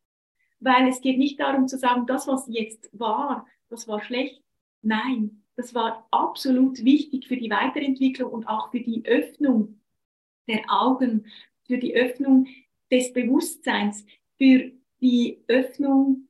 [0.60, 4.42] Weil es geht nicht darum zu sagen, das, was jetzt war, das war schlecht.
[4.82, 9.80] Nein, das war absolut wichtig für die Weiterentwicklung und auch für die Öffnung
[10.48, 11.26] der Augen,
[11.64, 12.46] für die Öffnung
[12.90, 14.04] des Bewusstseins,
[14.38, 16.28] für die Öffnung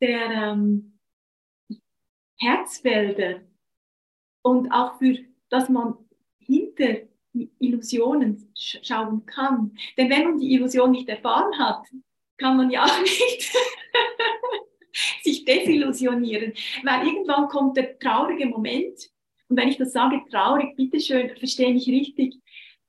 [0.00, 0.98] der ähm,
[2.38, 3.40] Herzfelder,
[4.46, 5.96] und auch für, dass man
[6.38, 6.98] hinter
[7.58, 9.76] Illusionen schauen kann.
[9.96, 11.86] Denn wenn man die Illusion nicht erfahren hat,
[12.38, 13.52] kann man ja auch nicht
[15.22, 16.52] sich desillusionieren,
[16.84, 19.10] weil irgendwann kommt der traurige Moment.
[19.48, 22.36] Und wenn ich das sage, traurig, bitteschön, verstehe mich richtig,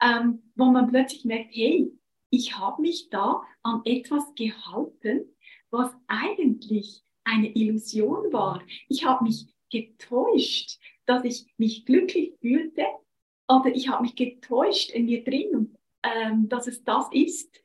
[0.01, 1.91] ähm, wo man plötzlich merkt, hey,
[2.29, 5.35] ich habe mich da an etwas gehalten,
[5.69, 8.63] was eigentlich eine Illusion war.
[8.87, 12.85] Ich habe mich getäuscht dass ich mich glücklich fühlte
[13.47, 17.61] oder ich habe mich getäuscht in mir drin, ähm, dass es das ist.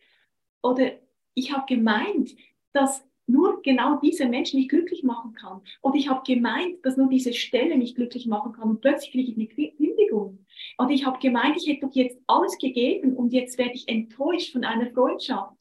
[0.62, 0.92] Oder
[1.34, 2.30] ich habe gemeint,
[2.72, 5.62] dass nur genau dieser Mensch mich glücklich machen kann.
[5.80, 9.30] Oder ich habe gemeint, dass nur diese Stelle mich glücklich machen kann und plötzlich kriege
[9.30, 10.44] ich eine Kündigung.
[10.78, 14.52] Oder ich habe gemeint, ich hätte doch jetzt alles gegeben und jetzt werde ich enttäuscht
[14.52, 15.56] von einer Freundschaft.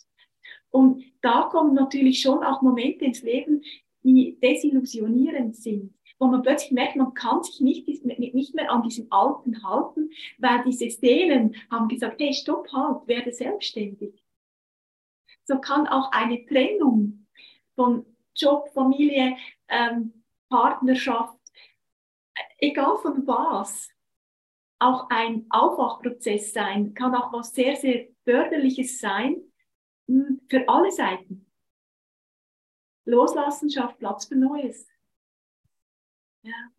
[0.70, 3.62] Und da kommen natürlich schon auch Momente ins Leben,
[4.04, 9.12] die desillusionierend sind wo man plötzlich merkt, man kann sich nicht, nicht mehr an diesen
[9.12, 14.24] Alten halten, weil diese Seelen haben gesagt, hey, stopp, halt, werde selbstständig.
[15.46, 17.26] So kann auch eine Trennung
[17.74, 18.06] von
[18.36, 19.36] Job, Familie,
[19.68, 21.40] ähm, Partnerschaft,
[22.60, 23.90] egal von was,
[24.78, 29.38] auch ein Aufwachprozess sein, kann auch was sehr, sehr förderliches sein
[30.08, 31.52] hm, für alle Seiten.
[33.06, 34.91] Loslassen schafft Platz für Neues.
[36.44, 36.72] Ja.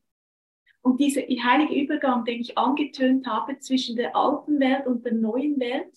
[0.82, 5.58] Und dieser heilige Übergang, den ich angetönt habe zwischen der alten Welt und der neuen
[5.60, 5.96] Welt,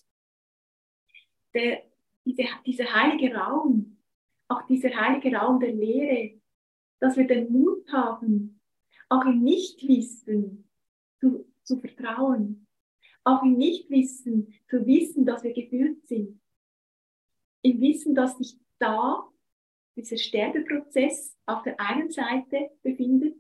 [1.56, 1.84] der,
[2.24, 3.98] diese, dieser heilige Raum,
[4.48, 6.40] auch dieser heilige Raum der Lehre,
[7.00, 8.62] dass wir den Mut haben,
[9.10, 10.70] auch im Nichtwissen
[11.20, 12.68] zu, zu vertrauen,
[13.24, 16.40] auch im Nichtwissen zu wissen, dass wir gefühlt sind,
[17.64, 19.28] im Wissen, dass sich da
[19.96, 23.38] dieser Sterbeprozess auf der einen Seite befindet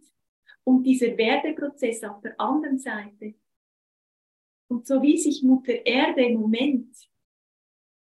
[0.65, 3.35] und dieser Werdeprozess auf der anderen Seite.
[4.67, 6.97] Und so wie sich Mutter Erde im Moment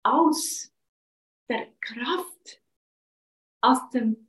[0.03, 0.71] aus
[1.49, 2.61] der Kraft,
[3.61, 4.27] aus, dem,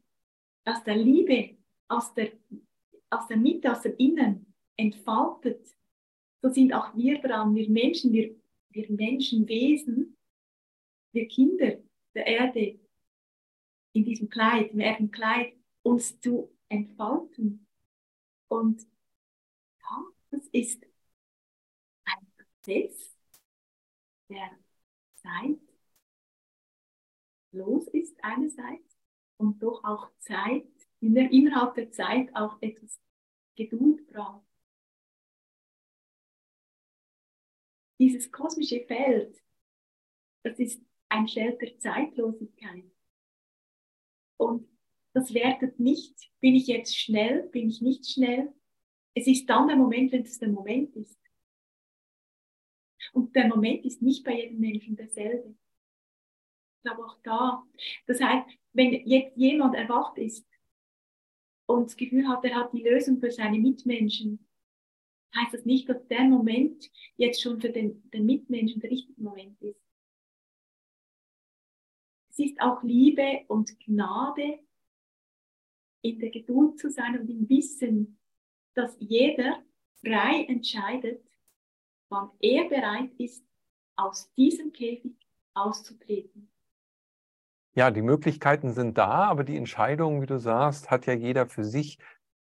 [0.64, 2.32] aus der Liebe, aus der,
[3.10, 5.66] aus der Mitte, aus dem Innen entfaltet,
[6.42, 8.34] so sind auch wir dran, wir Menschen, wir,
[8.70, 10.16] wir Menschenwesen,
[11.12, 11.78] wir Kinder
[12.14, 12.80] der Erde,
[13.92, 17.65] in diesem Kleid, im Erdenkleid, uns zu entfalten.
[18.48, 18.86] Und
[19.82, 20.84] ja, das ist
[22.04, 23.16] ein Prozess,
[24.28, 24.50] der
[25.16, 25.60] Zeit
[27.52, 28.96] los ist einerseits
[29.38, 30.66] und doch auch Zeit,
[31.00, 33.00] innerhalb der Zeit auch etwas
[33.56, 34.46] Geduld braucht.
[37.98, 39.42] Dieses kosmische Feld,
[40.42, 42.84] das ist ein Feld der Zeitlosigkeit.
[44.36, 44.68] Und
[45.16, 48.52] das wertet nicht, bin ich jetzt schnell, bin ich nicht schnell.
[49.14, 51.18] Es ist dann der Moment, wenn es der Moment ist.
[53.14, 55.56] Und der Moment ist nicht bei jedem Menschen derselbe.
[56.82, 57.66] Glaube auch da.
[58.06, 60.46] Das heißt, wenn jetzt jemand erwacht ist
[61.64, 64.46] und das Gefühl hat, er hat die Lösung für seine Mitmenschen,
[65.34, 69.58] heißt das nicht, dass der Moment jetzt schon für den, den Mitmenschen der richtige Moment
[69.62, 69.80] ist.
[72.28, 74.65] Es ist auch Liebe und Gnade,
[76.08, 78.18] in der Geduld zu sein und im Wissen,
[78.74, 79.62] dass jeder
[80.04, 81.22] frei entscheidet,
[82.08, 83.44] wann er bereit ist,
[83.96, 85.16] aus diesem Käfig
[85.54, 86.50] auszutreten.
[87.74, 91.64] Ja, die Möglichkeiten sind da, aber die Entscheidung, wie du sagst, hat ja jeder für
[91.64, 91.98] sich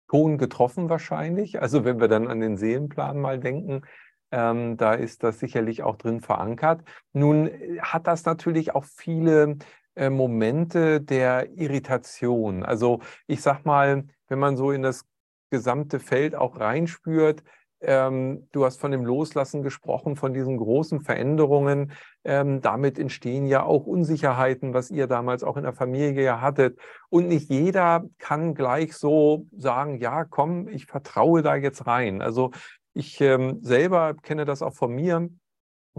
[0.08, 1.60] Ton getroffen wahrscheinlich.
[1.60, 3.82] Also wenn wir dann an den Seelenplan mal denken,
[4.30, 6.82] ähm, da ist das sicherlich auch drin verankert.
[7.12, 9.56] Nun äh, hat das natürlich auch viele
[9.96, 12.62] äh, Momente der Irritation.
[12.62, 15.04] Also ich sag mal, wenn man so in das
[15.50, 17.42] gesamte Feld auch reinspürt,
[17.80, 21.92] ähm, du hast von dem Loslassen gesprochen, von diesen großen Veränderungen.
[22.24, 26.78] Ähm, damit entstehen ja auch Unsicherheiten, was ihr damals auch in der Familie ja hattet.
[27.10, 32.22] Und nicht jeder kann gleich so sagen, ja, komm, ich vertraue da jetzt rein.
[32.22, 32.50] Also
[32.94, 35.28] ich ähm, selber kenne das auch von mir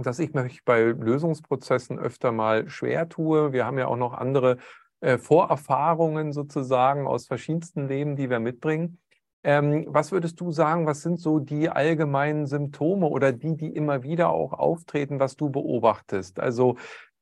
[0.04, 3.54] dass ich mich bei Lösungsprozessen öfter mal schwer tue.
[3.54, 4.58] Wir haben ja auch noch andere
[5.00, 9.00] äh, Vorerfahrungen sozusagen aus verschiedensten Leben, die wir mitbringen.
[9.44, 14.04] Ähm, was würdest du sagen, was sind so die allgemeinen Symptome oder die, die immer
[14.04, 16.40] wieder auch auftreten, was du beobachtest?
[16.40, 16.76] Also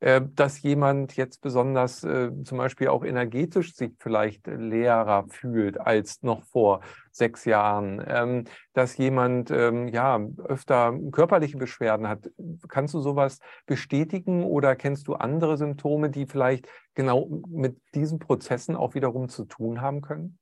[0.06, 6.44] dass jemand jetzt besonders äh, zum Beispiel auch energetisch sich vielleicht leerer fühlt als noch
[6.44, 12.30] vor sechs Jahren, ähm, dass jemand ähm, ja öfter körperliche Beschwerden hat.
[12.68, 18.76] Kannst du sowas bestätigen oder kennst du andere Symptome, die vielleicht genau mit diesen Prozessen
[18.76, 20.38] auch wiederum zu tun haben können?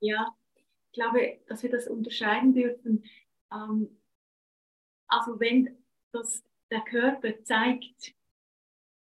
[0.00, 3.02] Ja, ich glaube, dass wir das unterscheiden dürfen.
[3.50, 3.98] Ähm,
[5.08, 5.78] also wenn
[6.12, 8.15] das der Körper zeigt,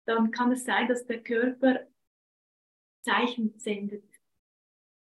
[0.04, 1.86] dann kann es sein, dass der Körper
[3.02, 4.04] Zeichen sendet.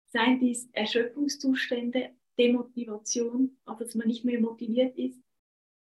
[0.07, 5.21] Seien dies Erschöpfungszustände, Demotivation, also dass man nicht mehr motiviert ist,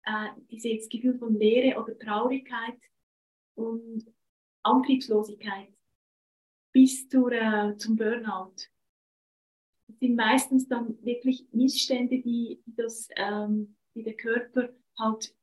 [0.05, 2.79] äh, dieses Gefühl von Leere oder Traurigkeit
[3.55, 4.05] und
[4.63, 5.73] Antriebslosigkeit
[6.73, 8.55] bis zur, äh, zum Burnout.
[9.87, 15.35] Das sind meistens dann wirklich Missstände, die, das, ähm, die der Körper halt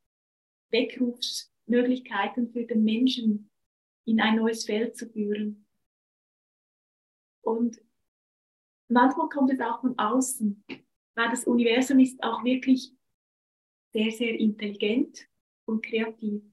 [0.71, 3.50] Weckrufsmöglichkeiten für den Menschen
[4.05, 5.65] in ein neues Feld zu führen.
[7.41, 7.81] Und
[8.87, 10.63] manchmal kommt es auch von außen,
[11.15, 12.93] weil das Universum ist auch wirklich
[13.91, 15.27] sehr, sehr intelligent
[15.65, 16.43] und kreativ.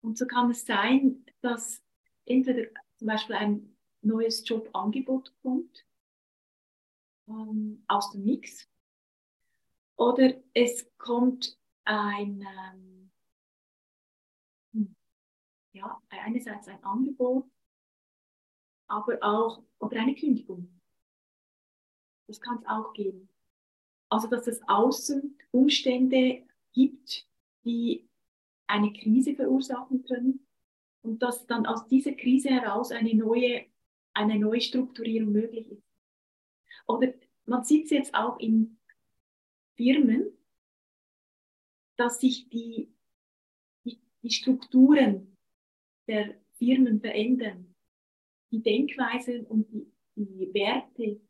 [0.00, 1.82] Und so kann es sein, dass
[2.24, 5.84] entweder zum Beispiel ein neues Jobangebot kommt
[7.28, 8.68] ähm, aus dem Mix
[9.96, 12.97] oder es kommt ein ähm,
[15.72, 17.44] ja, einerseits ein Angebot,
[18.86, 20.80] aber auch oder eine Kündigung.
[22.26, 23.28] Das kann es auch geben.
[24.08, 27.26] Also dass es außen Umstände gibt,
[27.64, 28.08] die
[28.66, 30.46] eine Krise verursachen können
[31.02, 33.66] und dass dann aus dieser Krise heraus eine neue,
[34.14, 35.82] eine neue Strukturierung möglich ist.
[36.86, 37.14] Oder
[37.46, 38.78] man sieht es jetzt auch in
[39.76, 40.26] Firmen,
[41.96, 42.92] dass sich die,
[43.84, 45.27] die, die Strukturen
[46.08, 47.74] der Firmen verändern.
[48.50, 51.20] Die Denkweisen und die, die Werte,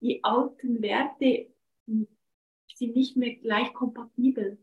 [0.00, 1.48] die alten Werte
[1.86, 4.58] sind nicht mehr gleich kompatibel.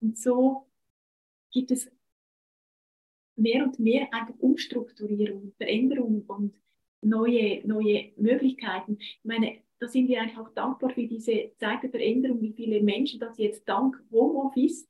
[0.00, 0.66] Und so
[1.50, 1.90] gibt es
[3.36, 6.54] mehr und mehr einfach Umstrukturierung, Veränderungen und
[7.02, 8.98] neue, neue Möglichkeiten.
[9.00, 13.18] Ich meine, da sind wir einfach dankbar für diese Zeit der Veränderung, wie viele Menschen,
[13.18, 14.86] dass jetzt dank Homeoffice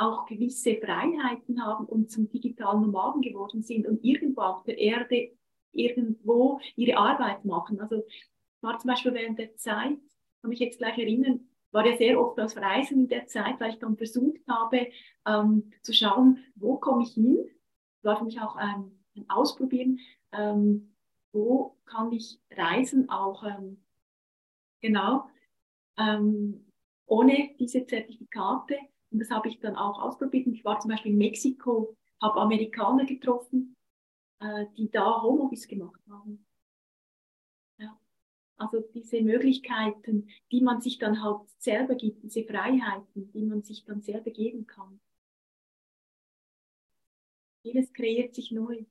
[0.00, 5.30] auch gewisse Freiheiten haben und zum digitalen Nomaden geworden sind und irgendwo auf der Erde
[5.72, 7.80] irgendwo ihre Arbeit machen.
[7.80, 8.04] Also
[8.60, 9.98] war zum Beispiel während der Zeit,
[10.40, 13.70] kann mich jetzt gleich erinnern, war ja sehr oft das Reisen in der Zeit, weil
[13.70, 14.88] ich dann versucht habe
[15.26, 17.38] ähm, zu schauen, wo komme ich hin.
[18.02, 20.00] War für mich auch ähm, ein Ausprobieren,
[20.32, 20.94] ähm,
[21.32, 23.84] wo kann ich reisen, auch ähm,
[24.80, 25.28] genau,
[25.96, 26.66] ähm,
[27.06, 28.78] ohne diese Zertifikate.
[29.10, 30.46] Und das habe ich dann auch ausprobiert.
[30.46, 33.76] Ich war zum Beispiel in Mexiko, habe Amerikaner getroffen,
[34.40, 36.46] äh, die da Homeoffice gemacht haben.
[37.78, 37.98] Ja.
[38.56, 43.84] Also diese Möglichkeiten, die man sich dann halt selber gibt, diese Freiheiten, die man sich
[43.84, 45.00] dann selber geben kann.
[47.62, 48.84] Vieles kreiert sich neu.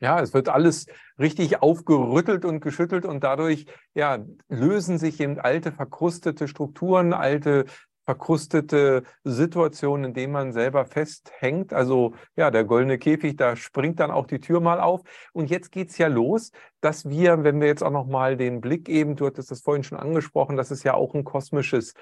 [0.00, 0.86] Ja, es wird alles
[1.18, 7.64] richtig aufgerüttelt und geschüttelt und dadurch ja, lösen sich eben alte verkrustete Strukturen, alte
[8.08, 11.74] verkrustete Situationen, in denen man selber festhängt.
[11.74, 15.02] Also ja, der goldene Käfig, da springt dann auch die Tür mal auf.
[15.34, 18.62] Und jetzt geht es ja los, dass wir, wenn wir jetzt auch noch mal den
[18.62, 21.92] Blick eben, du hattest das vorhin schon angesprochen, das ist ja auch ein kosmisches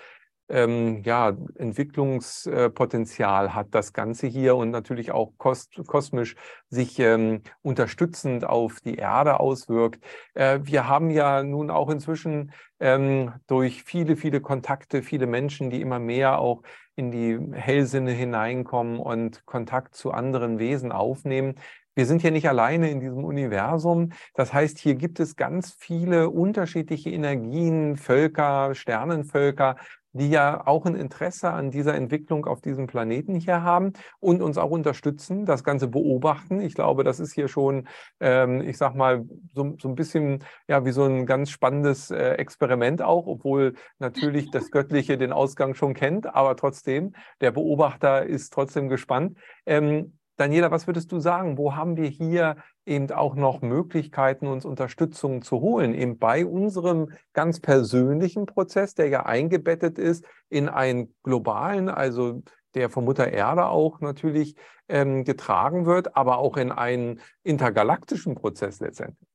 [0.48, 6.36] ähm, ja, Entwicklungspotenzial hat das Ganze hier und natürlich auch kost, kosmisch
[6.68, 10.04] sich ähm, unterstützend auf die Erde auswirkt.
[10.34, 15.80] Äh, wir haben ja nun auch inzwischen ähm, durch viele, viele Kontakte, viele Menschen, die
[15.80, 16.62] immer mehr auch
[16.94, 21.56] in die Hellsinne hineinkommen und Kontakt zu anderen Wesen aufnehmen.
[21.94, 24.12] Wir sind ja nicht alleine in diesem Universum.
[24.34, 29.76] Das heißt, hier gibt es ganz viele unterschiedliche Energien, Völker, Sternenvölker,
[30.16, 34.58] die ja auch ein Interesse an dieser Entwicklung auf diesem Planeten hier haben und uns
[34.58, 36.60] auch unterstützen, das Ganze beobachten.
[36.60, 37.88] Ich glaube, das ist hier schon,
[38.20, 39.24] ähm, ich sag mal,
[39.54, 44.50] so, so ein bisschen ja wie so ein ganz spannendes äh, Experiment auch, obwohl natürlich
[44.50, 49.38] das Göttliche den Ausgang schon kennt, aber trotzdem, der Beobachter ist trotzdem gespannt.
[49.66, 51.56] Ähm, Daniela, was würdest du sagen?
[51.56, 57.12] Wo haben wir hier eben auch noch Möglichkeiten, uns Unterstützung zu holen, eben bei unserem
[57.32, 62.42] ganz persönlichen Prozess, der ja eingebettet ist in einen globalen, also
[62.74, 64.54] der von Mutter Erde auch natürlich
[64.88, 69.28] ähm, getragen wird, aber auch in einen intergalaktischen Prozess letztendlich?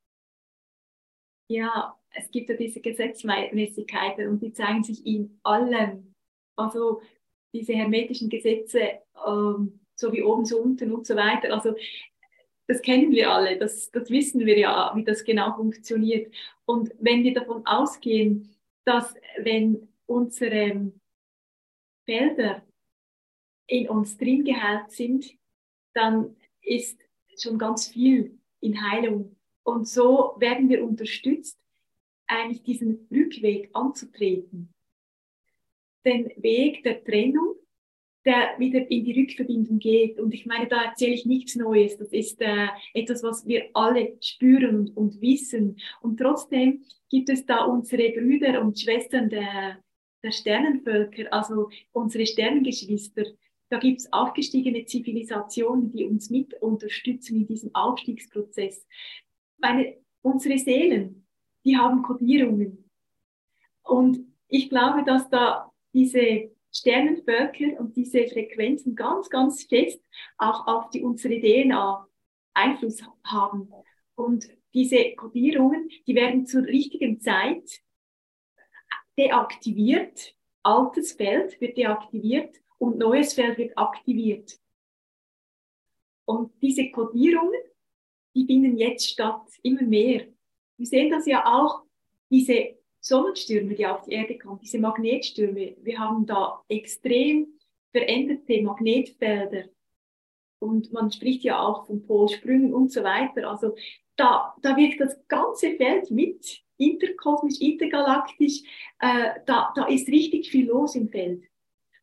[1.50, 6.16] Ja, es gibt ja diese Gesetzmäßigkeiten und die zeigen sich in allem.
[6.56, 7.02] Also
[7.54, 8.80] diese hermetischen Gesetze,
[9.28, 11.54] ähm, so wie oben, so unten und so weiter.
[11.54, 11.76] Also
[12.72, 16.34] das kennen wir alle, das, das wissen wir ja, wie das genau funktioniert.
[16.64, 18.56] Und wenn wir davon ausgehen,
[18.86, 20.94] dass wenn unsere
[22.06, 22.66] Felder
[23.68, 25.38] in uns drin geheilt sind,
[25.94, 26.98] dann ist
[27.38, 29.36] schon ganz viel in Heilung.
[29.64, 31.60] Und so werden wir unterstützt,
[32.26, 34.74] eigentlich diesen Rückweg anzutreten.
[36.06, 37.56] Den Weg der Trennung
[38.26, 40.20] der wieder in die Rückverbindung geht.
[40.20, 41.98] Und ich meine, da erzähle ich nichts Neues.
[41.98, 45.78] Das ist äh, etwas, was wir alle spüren und, und, wissen.
[46.02, 49.80] Und trotzdem gibt es da unsere Brüder und Schwestern der,
[50.24, 53.24] der Sternenvölker, also unsere Sternengeschwister.
[53.70, 58.86] Da gibt es aufgestiegene Zivilisationen, die uns mit unterstützen in diesem Aufstiegsprozess.
[59.58, 61.26] Meine, unsere Seelen,
[61.66, 62.90] die haben Kodierungen.
[63.84, 70.02] Und ich glaube, dass da diese Sternenvölker und diese Frequenzen ganz, ganz fest
[70.38, 72.08] auch auf die, unsere DNA
[72.54, 73.72] Einfluss haben.
[74.16, 77.82] Und diese Kodierungen, die werden zur richtigen Zeit
[79.18, 80.36] deaktiviert.
[80.64, 84.60] Altes Feld wird deaktiviert und neues Feld wird aktiviert.
[86.26, 87.60] Und diese Kodierungen,
[88.36, 90.28] die finden jetzt statt, immer mehr.
[90.78, 91.84] Wir sehen das ja auch,
[92.30, 97.48] diese Sonnenstürme, die auf die Erde kommen, diese Magnetstürme, wir haben da extrem
[97.92, 99.66] veränderte Magnetfelder.
[100.60, 103.50] Und man spricht ja auch von Polsprüngen und so weiter.
[103.50, 103.76] Also
[104.16, 108.62] da, da wirkt das ganze Feld mit interkosmisch, intergalaktisch,
[109.00, 111.44] äh, da, da ist richtig viel los im Feld.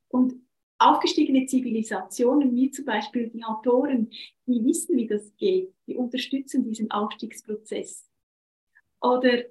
[0.08, 0.34] Und
[0.78, 4.10] aufgestiegene Zivilisationen, wie zum Beispiel die Autoren,
[4.46, 8.08] die wissen, wie das geht, die unterstützen diesen Aufstiegsprozess.
[9.00, 9.44] Oder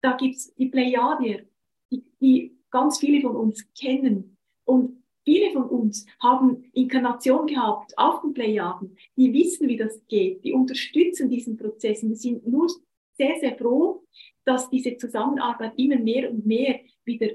[0.00, 1.46] da gibt's die Plejadier,
[1.90, 4.36] die, die ganz viele von uns kennen.
[4.64, 8.96] Und viele von uns haben Inkarnation gehabt auf den Plejaden.
[9.16, 10.44] Die wissen, wie das geht.
[10.44, 12.02] Die unterstützen diesen Prozess.
[12.02, 12.68] Und wir sind nur
[13.12, 14.04] sehr, sehr froh,
[14.44, 17.28] dass diese Zusammenarbeit immer mehr und mehr wieder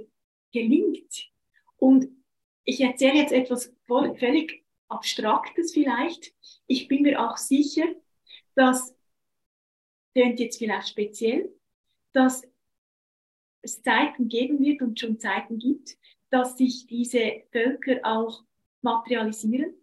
[0.51, 1.29] gelingt.
[1.77, 2.07] Und
[2.63, 6.33] ich erzähle jetzt etwas völlig Abstraktes vielleicht.
[6.67, 7.85] Ich bin mir auch sicher,
[8.55, 8.95] dass,
[10.13, 11.53] klingt jetzt vielleicht speziell,
[12.13, 12.43] dass
[13.65, 15.97] es Zeiten geben wird und schon Zeiten gibt,
[16.29, 18.43] dass sich diese Völker auch
[18.81, 19.73] materialisieren,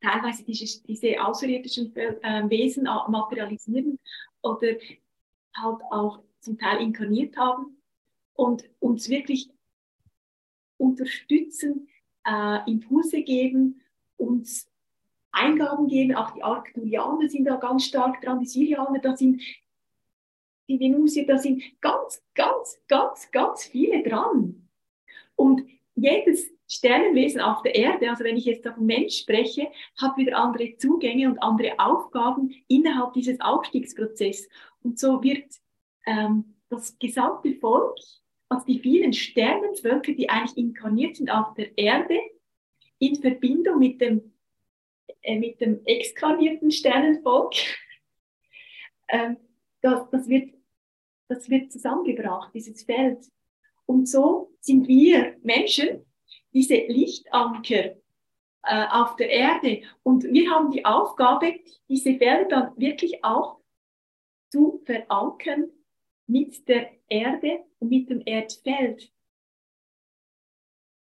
[0.00, 3.98] teilweise diese, diese außerirdischen äh, Wesen materialisieren
[4.42, 4.68] oder
[5.56, 7.76] halt auch zum Teil inkarniert haben
[8.34, 9.50] und uns wirklich
[10.78, 11.88] unterstützen,
[12.24, 13.80] äh, Impulse geben,
[14.16, 14.70] uns
[15.32, 16.14] Eingaben geben.
[16.14, 19.42] Auch die Arcturianer sind da ganz stark dran, die Syrianer, da sind
[20.70, 24.68] die Venusier, da sind ganz, ganz, ganz, ganz viele dran.
[25.34, 25.62] Und
[25.96, 29.66] jedes Sternenwesen auf der Erde, also wenn ich jetzt auf Mensch spreche,
[30.00, 34.48] hat wieder andere Zugänge und andere Aufgaben innerhalb dieses Aufstiegsprozesses.
[34.82, 35.52] Und so wird
[36.06, 37.98] ähm, das gesamte Volk,
[38.48, 42.20] also die vielen Sternenvölker, die eigentlich inkarniert sind auf der Erde,
[43.00, 44.32] in Verbindung mit dem,
[45.22, 47.54] äh, mit dem exkarnierten Sternenvolk,
[49.08, 49.34] äh,
[49.80, 50.54] das, das, wird,
[51.30, 53.30] das wird zusammengebracht, dieses Feld.
[53.86, 56.04] Und so sind wir Menschen,
[56.52, 57.96] diese Lichtanker
[58.62, 59.82] äh, auf der Erde.
[60.02, 63.60] Und wir haben die Aufgabe, diese Felder wirklich auch
[64.50, 65.70] zu verankern
[66.26, 69.12] mit der Erde und mit dem Erdfeld,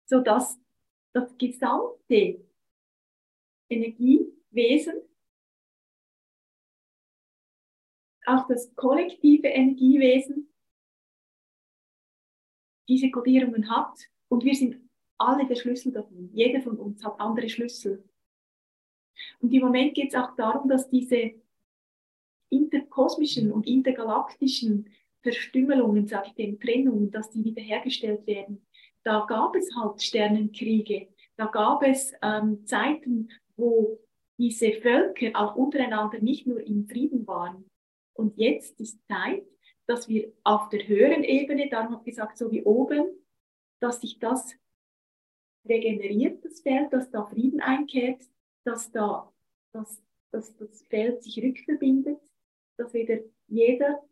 [0.06, 0.58] sodass
[1.12, 2.44] das gesamte
[3.68, 4.94] Energiewesen,
[8.26, 10.52] auch das kollektive Energiewesen,
[12.88, 13.98] diese Kodierungen hat
[14.28, 14.80] und wir sind
[15.18, 16.30] alle der Schlüssel davon.
[16.32, 18.04] Jeder von uns hat andere Schlüssel.
[19.40, 21.32] Und im Moment geht es auch darum, dass diese
[22.50, 24.90] interkosmischen und intergalaktischen
[25.22, 28.64] Verstümmelungen, sage ich dem, Trennungen, dass die wiederhergestellt werden.
[29.02, 33.98] Da gab es halt Sternenkriege, da gab es ähm, Zeiten, wo
[34.38, 37.64] diese Völker auch untereinander nicht nur in Frieden waren.
[38.16, 39.46] Und jetzt ist Zeit,
[39.86, 43.06] dass wir auf der höheren Ebene, darum habe ich gesagt, so wie oben,
[43.80, 44.54] dass sich das
[45.64, 48.22] regeneriert, das Feld, dass da Frieden einkehrt,
[48.64, 49.32] dass da
[49.76, 52.20] dass, dass das Feld sich rückverbindet,
[52.76, 54.02] dass wieder jeder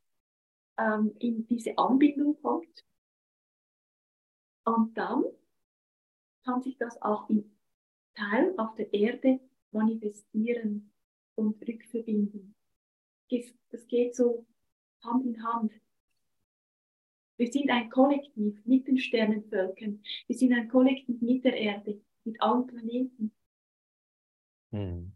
[0.78, 2.84] ähm, in diese Anbindung kommt.
[4.64, 5.24] Und dann
[6.44, 7.56] kann sich das auch im
[8.14, 9.40] Teil auf der Erde
[9.70, 10.92] manifestieren
[11.34, 12.54] und rückverbinden.
[13.30, 14.46] Das geht so
[15.02, 15.72] Hand in Hand.
[17.36, 20.02] Wir sind ein Kollektiv mit den Sternenvölkern.
[20.26, 23.32] Wir sind ein Kollektiv mit der Erde, mit allen Planeten.
[24.70, 25.12] Hm.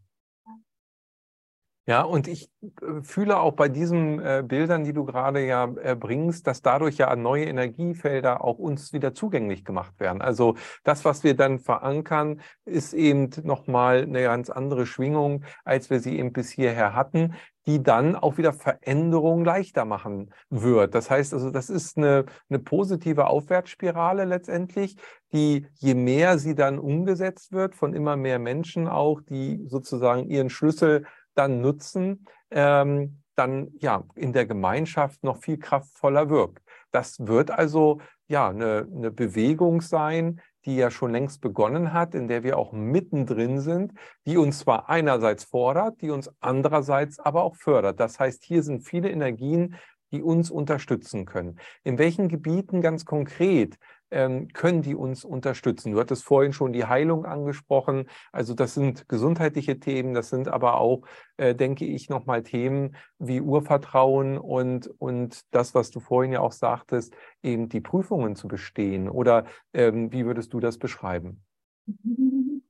[1.89, 5.95] Ja, und ich äh, fühle auch bei diesen äh, Bildern, die du gerade ja äh,
[5.95, 10.21] bringst, dass dadurch ja neue Energiefelder auch uns wieder zugänglich gemacht werden.
[10.21, 15.99] Also das, was wir dann verankern, ist eben nochmal eine ganz andere Schwingung, als wir
[15.99, 17.33] sie eben bis hierher hatten,
[17.65, 20.93] die dann auch wieder Veränderungen leichter machen wird.
[20.93, 24.95] Das heißt also, das ist eine, eine positive Aufwärtsspirale letztendlich,
[25.33, 30.49] die je mehr sie dann umgesetzt wird von immer mehr Menschen auch, die sozusagen ihren
[30.49, 31.05] Schlüssel
[31.39, 36.61] dann nutzen, ähm, dann ja in der Gemeinschaft noch viel kraftvoller wirkt.
[36.91, 42.27] Das wird also ja eine, eine Bewegung sein, die ja schon längst begonnen hat, in
[42.27, 43.93] der wir auch mittendrin sind,
[44.25, 47.99] die uns zwar einerseits fordert, die uns andererseits aber auch fördert.
[47.99, 49.75] Das heißt, hier sind viele Energien,
[50.11, 51.59] die uns unterstützen können.
[51.83, 53.77] In welchen Gebieten ganz konkret
[54.09, 55.91] können die uns unterstützen?
[55.91, 58.05] Du hattest vorhin schon die Heilung angesprochen.
[58.31, 61.01] Also das sind gesundheitliche Themen, das sind aber auch,
[61.37, 66.51] äh, denke ich, nochmal Themen wie Urvertrauen und, und das, was du vorhin ja auch
[66.51, 69.09] sagtest, eben die Prüfungen zu bestehen.
[69.09, 71.43] Oder ähm, wie würdest du das beschreiben?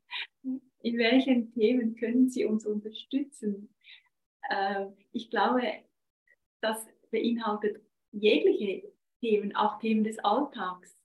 [0.81, 3.73] In welchen Themen können sie uns unterstützen?
[4.49, 5.61] Äh, ich glaube,
[6.61, 7.81] das beinhaltet
[8.11, 10.98] jegliche Themen, auch Themen des Alltags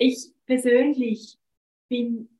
[0.00, 1.38] ich persönlich
[1.88, 2.30] bin,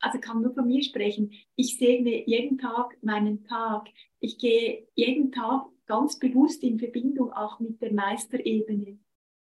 [0.00, 3.88] also kann nur von mir sprechen, ich segne jeden Tag meinen Tag.
[4.18, 8.98] Ich gehe jeden Tag ganz bewusst in Verbindung auch mit der Meisterebene.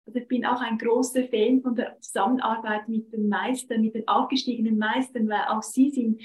[0.05, 4.07] Also ich bin auch ein großer Fan von der Zusammenarbeit mit den Meistern, mit den
[4.07, 6.21] aufgestiegenen Meistern, weil auch sie sind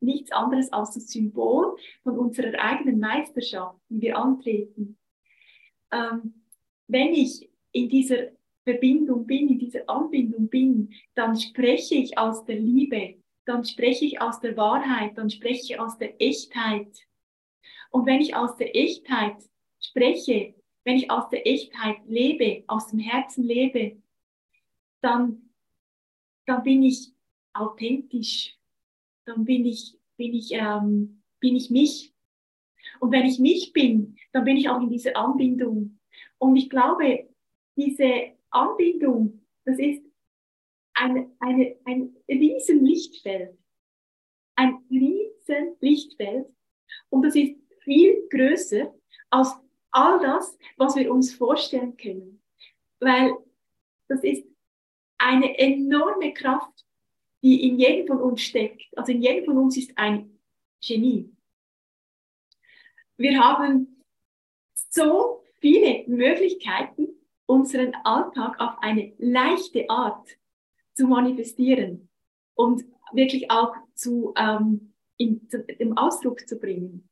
[0.00, 4.98] nichts anderes als das Symbol von unserer eigenen Meisterschaft, die wir antreten.
[5.92, 6.42] Ähm,
[6.88, 8.32] wenn ich in dieser
[8.64, 14.20] Verbindung bin, in dieser Anbindung bin, dann spreche ich aus der Liebe, dann spreche ich
[14.20, 17.06] aus der Wahrheit, dann spreche ich aus der Echtheit.
[17.90, 19.36] Und wenn ich aus der Echtheit
[19.80, 20.54] spreche,
[20.84, 24.00] wenn ich aus der Echtheit lebe, aus dem Herzen lebe,
[25.00, 25.50] dann,
[26.46, 27.12] dann bin ich
[27.52, 28.56] authentisch,
[29.24, 32.12] dann bin ich, bin ich, ähm, bin ich mich.
[33.00, 35.98] Und wenn ich mich bin, dann bin ich auch in dieser Anbindung.
[36.38, 37.28] Und ich glaube,
[37.76, 40.02] diese Anbindung, das ist
[40.94, 43.58] eine, eine, ein riesen Lichtfeld.
[44.56, 46.46] Ein riesen Lichtfeld.
[47.08, 48.94] Und das ist viel größer
[49.30, 49.52] als
[49.90, 52.42] all das, was wir uns vorstellen können.
[53.00, 53.32] Weil
[54.08, 54.44] das ist
[55.18, 56.84] eine enorme Kraft,
[57.42, 58.86] die in jedem von uns steckt.
[58.96, 60.38] Also in jedem von uns ist ein
[60.80, 61.34] Genie.
[63.16, 64.04] Wir haben
[64.90, 67.08] so viele Möglichkeiten,
[67.52, 70.26] unseren Alltag auf eine leichte Art
[70.94, 72.08] zu manifestieren
[72.54, 72.82] und
[73.12, 77.10] wirklich auch zu, ähm, in, zu, im Ausdruck zu bringen.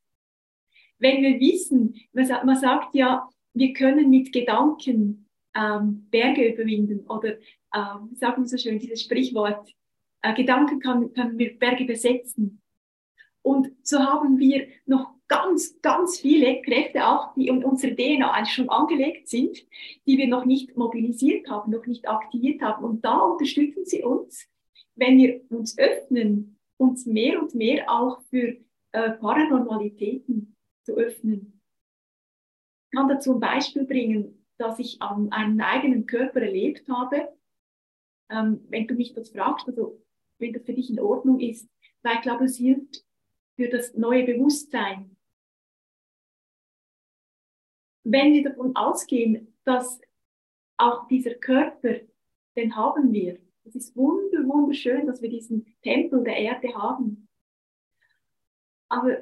[0.99, 7.34] Wenn wir wissen, man sagt ja, wir können mit Gedanken ähm, Berge überwinden oder
[7.74, 9.68] ähm, sagen wir so schön dieses Sprichwort,
[10.22, 12.62] äh, Gedanken kann, können wir Berge besetzen.
[13.43, 18.53] Und so haben wir noch ganz, ganz viele Kräfte auch, die in unserer DNA eigentlich
[18.53, 19.64] schon angelegt sind,
[20.05, 22.85] die wir noch nicht mobilisiert haben, noch nicht aktiviert haben.
[22.85, 24.49] Und da unterstützen sie uns,
[24.97, 28.57] wenn wir uns öffnen, uns mehr und mehr auch für
[28.91, 31.61] äh, Paranormalitäten zu öffnen.
[32.87, 37.28] Ich kann dazu ein Beispiel bringen, dass ich an einem eigenen Körper erlebt habe.
[38.31, 40.03] Ähm, wenn du mich das fragst, also
[40.39, 41.70] wenn das für dich in Ordnung ist,
[42.03, 43.05] weil ich glaube, es hilft
[43.55, 45.16] für das neue Bewusstsein,
[48.05, 50.01] wenn wir davon ausgehen, dass
[50.76, 51.96] auch dieser Körper,
[52.57, 53.38] den haben wir.
[53.64, 57.28] Es ist wunder, wunderschön, dass wir diesen Tempel der Erde haben.
[58.88, 59.18] Aber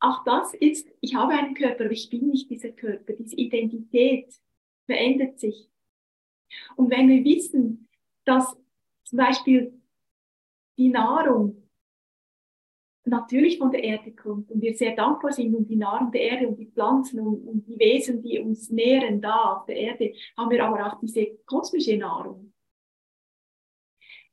[0.00, 3.14] auch das ist, ich habe einen Körper, aber ich bin nicht dieser Körper.
[3.14, 4.32] Diese Identität
[4.86, 5.68] verändert sich.
[6.76, 7.88] Und wenn wir wissen,
[8.24, 8.56] dass
[9.04, 9.80] zum Beispiel
[10.76, 11.63] die Nahrung
[13.04, 16.48] natürlich von der Erde kommt und wir sehr dankbar sind um die Nahrung der Erde
[16.48, 20.50] und die Pflanzen und, und die Wesen, die uns nähren da auf der Erde, haben
[20.50, 22.52] wir aber auch diese kosmische Nahrung.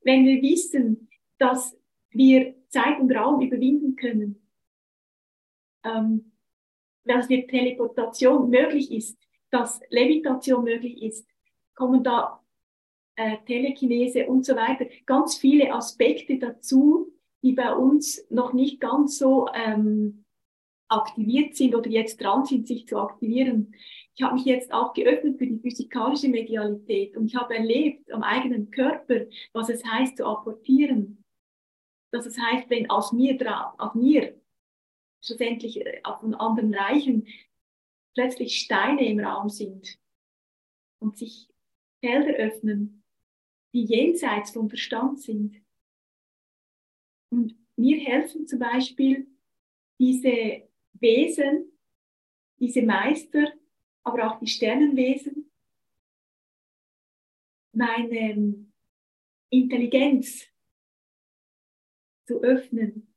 [0.02, 1.08] Wenn wir wissen,
[1.38, 1.76] dass
[2.10, 4.48] wir Zeit und Raum überwinden können,
[5.84, 6.32] ähm,
[7.04, 9.18] dass wir Teleportation möglich ist,
[9.50, 11.28] dass Levitation möglich ist,
[11.74, 12.42] kommen da
[13.16, 17.12] äh, Telekinese und so weiter, ganz viele Aspekte dazu,
[17.42, 20.24] die bei uns noch nicht ganz so ähm,
[20.88, 23.74] aktiviert sind oder jetzt dran sind, sich zu aktivieren.
[24.14, 28.22] Ich habe mich jetzt auch geöffnet für die physikalische Medialität und ich habe erlebt am
[28.22, 31.24] eigenen Körper, was es heißt zu apportieren.
[32.12, 33.38] Dass es heißt, wenn aus mir,
[33.78, 34.38] aus mir
[35.22, 37.26] schlussendlich äh, von anderen Reichen
[38.14, 39.98] plötzlich Steine im Raum sind
[40.98, 41.48] und sich
[42.00, 43.02] Felder öffnen,
[43.72, 45.61] die jenseits vom Verstand sind
[47.32, 49.26] und mir helfen zum Beispiel
[49.98, 51.72] diese Wesen,
[52.58, 53.52] diese Meister,
[54.04, 55.50] aber auch die Sternenwesen,
[57.72, 58.66] meine
[59.48, 60.46] Intelligenz
[62.26, 63.14] zu öffnen,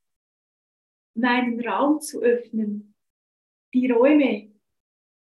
[1.13, 2.95] meinen Raum zu öffnen,
[3.74, 4.53] die Räume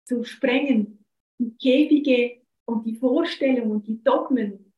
[0.05, 1.03] zu sprengen,
[1.37, 4.73] die Käfige und die Vorstellungen und die Dogmen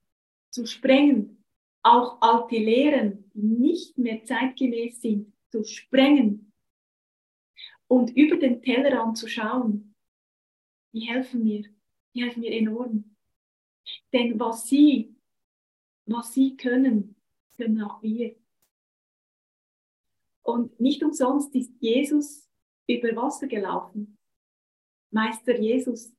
[0.50, 1.41] zu sprengen
[1.84, 6.52] auch alte Lehren, die nicht mehr zeitgemäß sind, zu sprengen
[7.88, 9.96] und über den Tellerrand zu schauen,
[10.94, 11.66] die helfen mir,
[12.14, 13.16] die helfen mir enorm.
[14.14, 15.16] Denn was sie,
[16.06, 17.16] was sie können,
[17.58, 18.36] können auch wir.
[20.44, 22.50] Und nicht umsonst ist Jesus
[22.88, 24.18] über Wasser gelaufen.
[25.12, 26.14] Meister Jesus.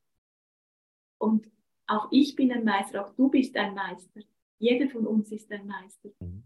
[1.17, 1.49] Und
[1.87, 4.21] auch ich bin ein Meister, auch du bist ein Meister.
[4.59, 6.09] Jeder von uns ist ein Meister.
[6.19, 6.43] Mhm.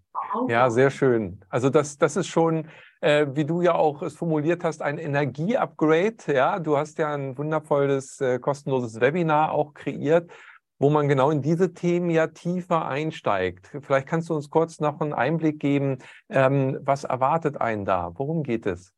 [0.48, 1.40] Ja, sehr schön.
[1.50, 2.68] Also das, das ist schon,
[3.02, 6.18] äh, wie du ja auch es formuliert hast, ein Energie-Upgrade.
[6.28, 10.32] Ja, du hast ja ein wundervolles, äh, kostenloses Webinar auch kreiert,
[10.80, 13.72] wo man genau in diese Themen ja tiefer einsteigt.
[13.82, 16.00] Vielleicht kannst du uns kurz noch einen Einblick geben,
[16.30, 18.12] ähm, was erwartet einen da?
[18.16, 18.94] Worum geht es?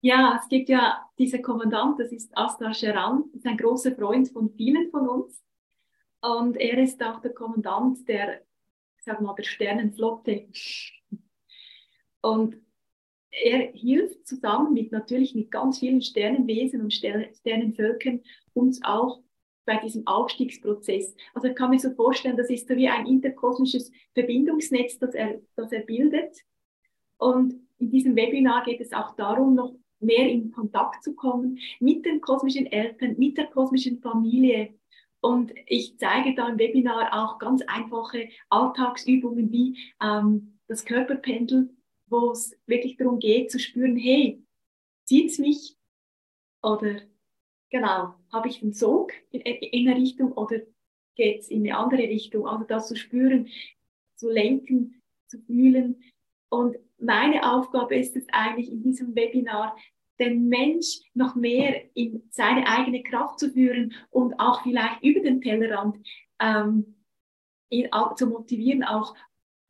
[0.00, 4.50] Ja, es gibt ja dieser Kommandant, das ist Astar Sheran, ist ein großer Freund von
[4.50, 5.42] vielen von uns.
[6.20, 8.42] Und er ist auch der Kommandant der,
[9.00, 10.48] sag mal, der Sternenflotte.
[12.20, 12.56] Und
[13.30, 18.22] er hilft zusammen mit natürlich mit ganz vielen Sternenwesen und Sternenvölkern
[18.54, 19.20] uns auch
[19.64, 21.14] bei diesem Aufstiegsprozess.
[21.34, 25.40] Also ich kann mir so vorstellen, das ist so wie ein interkosmisches Verbindungsnetz, das er,
[25.56, 26.38] das er bildet.
[27.18, 32.06] Und in diesem Webinar geht es auch darum, noch mehr in Kontakt zu kommen mit
[32.06, 34.74] den kosmischen Eltern, mit der kosmischen Familie.
[35.20, 41.70] Und ich zeige da im Webinar auch ganz einfache Alltagsübungen wie ähm, das Körperpendel,
[42.06, 44.42] wo es wirklich darum geht zu spüren, hey,
[45.04, 45.76] zieht es mich
[46.62, 47.00] oder
[47.70, 50.60] genau, habe ich den Sog in, in eine Richtung oder
[51.14, 52.46] geht es in eine andere Richtung?
[52.46, 53.48] Also das zu spüren,
[54.16, 56.02] zu lenken, zu fühlen.
[56.48, 59.76] Und meine Aufgabe ist es eigentlich in diesem Webinar,
[60.18, 65.40] den Mensch noch mehr in seine eigene Kraft zu führen und auch vielleicht über den
[65.40, 65.98] Tellerrand
[66.40, 66.96] ähm,
[67.70, 69.14] ihn zu motivieren, auch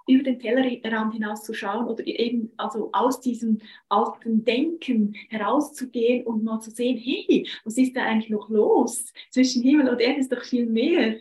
[0.07, 3.59] über den Tellerrand hinaus zu schauen oder eben also aus diesem
[3.90, 9.12] alten Denken herauszugehen und mal zu sehen, hey, was ist da eigentlich noch los?
[9.30, 11.16] Zwischen Himmel und Erde ist doch viel mehr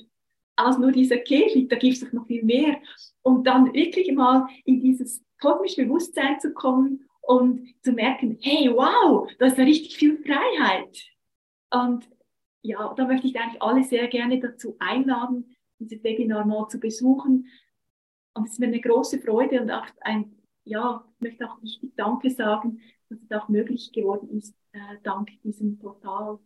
[0.56, 2.78] als nur dieser Käfig, da gibt es doch noch viel mehr.
[3.22, 9.30] Und dann wirklich mal in dieses kosmische Bewusstsein zu kommen und zu merken, hey, wow,
[9.38, 11.06] da ist ja richtig viel Freiheit.
[11.70, 12.10] Und
[12.62, 17.50] ja, da möchte ich eigentlich alle sehr gerne dazu einladen, dieses Webinar mal zu besuchen.
[18.34, 21.96] Und es ist mir eine große Freude und auch ein, ja, ich möchte auch richtig
[21.98, 26.40] Danke sagen, dass es auch möglich geworden ist, äh, dank diesem Portal,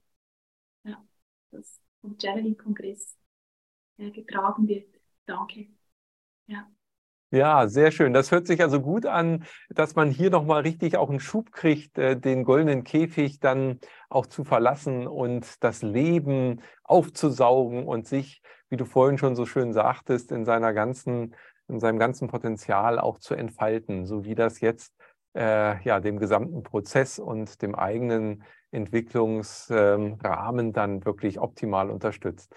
[0.84, 1.06] ja,
[1.52, 3.20] das vom Channeling-Kongress
[3.98, 4.96] äh, getragen wird.
[5.28, 5.68] Danke.
[6.48, 6.68] Ja.
[7.34, 8.12] Ja, sehr schön.
[8.14, 11.98] Das hört sich also gut an, dass man hier nochmal richtig auch einen Schub kriegt,
[11.98, 13.80] äh, den goldenen Käfig dann
[14.10, 19.72] auch zu verlassen und das Leben aufzusaugen und sich, wie du vorhin schon so schön
[19.72, 21.34] sagtest, in seiner ganzen,
[21.70, 24.94] in seinem ganzen Potenzial auch zu entfalten, so wie das jetzt
[25.34, 32.54] äh, ja dem gesamten Prozess und dem eigenen Entwicklungsrahmen ähm, dann wirklich optimal unterstützt.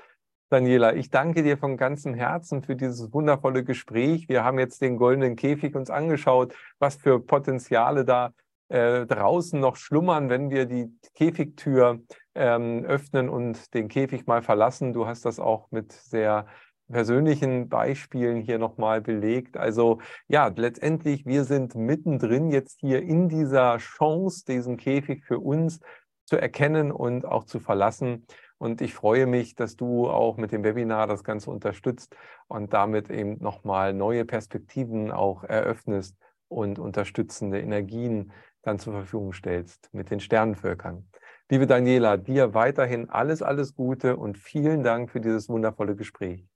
[0.54, 4.28] Daniela, ich danke dir von ganzem Herzen für dieses wundervolle Gespräch.
[4.28, 8.32] Wir haben jetzt den goldenen Käfig uns angeschaut, was für Potenziale da
[8.68, 11.98] äh, draußen noch schlummern, wenn wir die Käfigtür
[12.36, 14.92] ähm, öffnen und den Käfig mal verlassen.
[14.92, 16.46] Du hast das auch mit sehr
[16.88, 19.56] persönlichen Beispielen hier nochmal belegt.
[19.56, 19.98] Also
[20.28, 25.80] ja, letztendlich, wir sind mittendrin jetzt hier in dieser Chance, diesen Käfig für uns
[26.26, 28.24] zu erkennen und auch zu verlassen.
[28.58, 33.10] Und ich freue mich, dass du auch mit dem Webinar das Ganze unterstützt und damit
[33.10, 36.16] eben nochmal neue Perspektiven auch eröffnest
[36.48, 38.32] und unterstützende Energien
[38.62, 41.08] dann zur Verfügung stellst mit den Sternenvölkern.
[41.50, 46.46] Liebe Daniela, dir weiterhin alles, alles Gute und vielen Dank für dieses wundervolle Gespräch.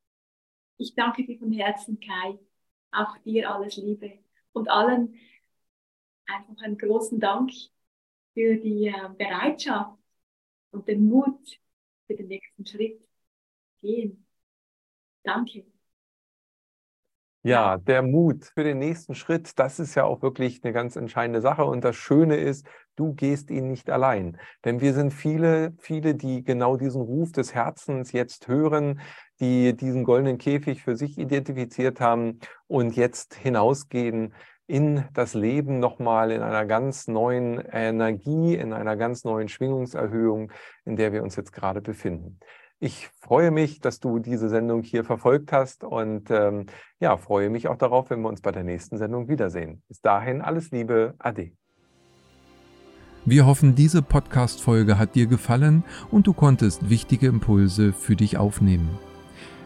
[0.79, 2.39] Ich danke dir von Herzen, Kai.
[2.91, 4.19] Auch dir alles Liebe
[4.53, 5.15] und allen
[6.27, 7.51] einfach einen großen Dank
[8.33, 9.99] für die äh, Bereitschaft
[10.71, 11.59] und den Mut,
[12.09, 13.01] für den nächsten Schritt
[13.81, 14.27] gehen.
[15.23, 15.65] Danke.
[17.45, 21.41] Ja, der Mut für den nächsten Schritt, das ist ja auch wirklich eine ganz entscheidende
[21.41, 21.65] Sache.
[21.65, 24.39] Und das Schöne ist, du gehst ihn nicht allein.
[24.65, 29.01] Denn wir sind viele, viele, die genau diesen Ruf des Herzens jetzt hören,
[29.41, 34.35] die diesen goldenen Käfig für sich identifiziert haben und jetzt hinausgehen
[34.69, 40.53] in das Leben nochmal in einer ganz neuen Energie, in einer ganz neuen Schwingungserhöhung,
[40.85, 42.39] in der wir uns jetzt gerade befinden.
[42.79, 46.67] Ich freue mich, dass du diese Sendung hier verfolgt hast und ähm,
[47.01, 49.83] ja, freue mich auch darauf, wenn wir uns bei der nächsten Sendung wiedersehen.
[49.89, 51.51] Bis dahin alles Liebe, Ade.
[53.25, 58.99] Wir hoffen, diese Podcast-Folge hat dir gefallen und du konntest wichtige Impulse für dich aufnehmen.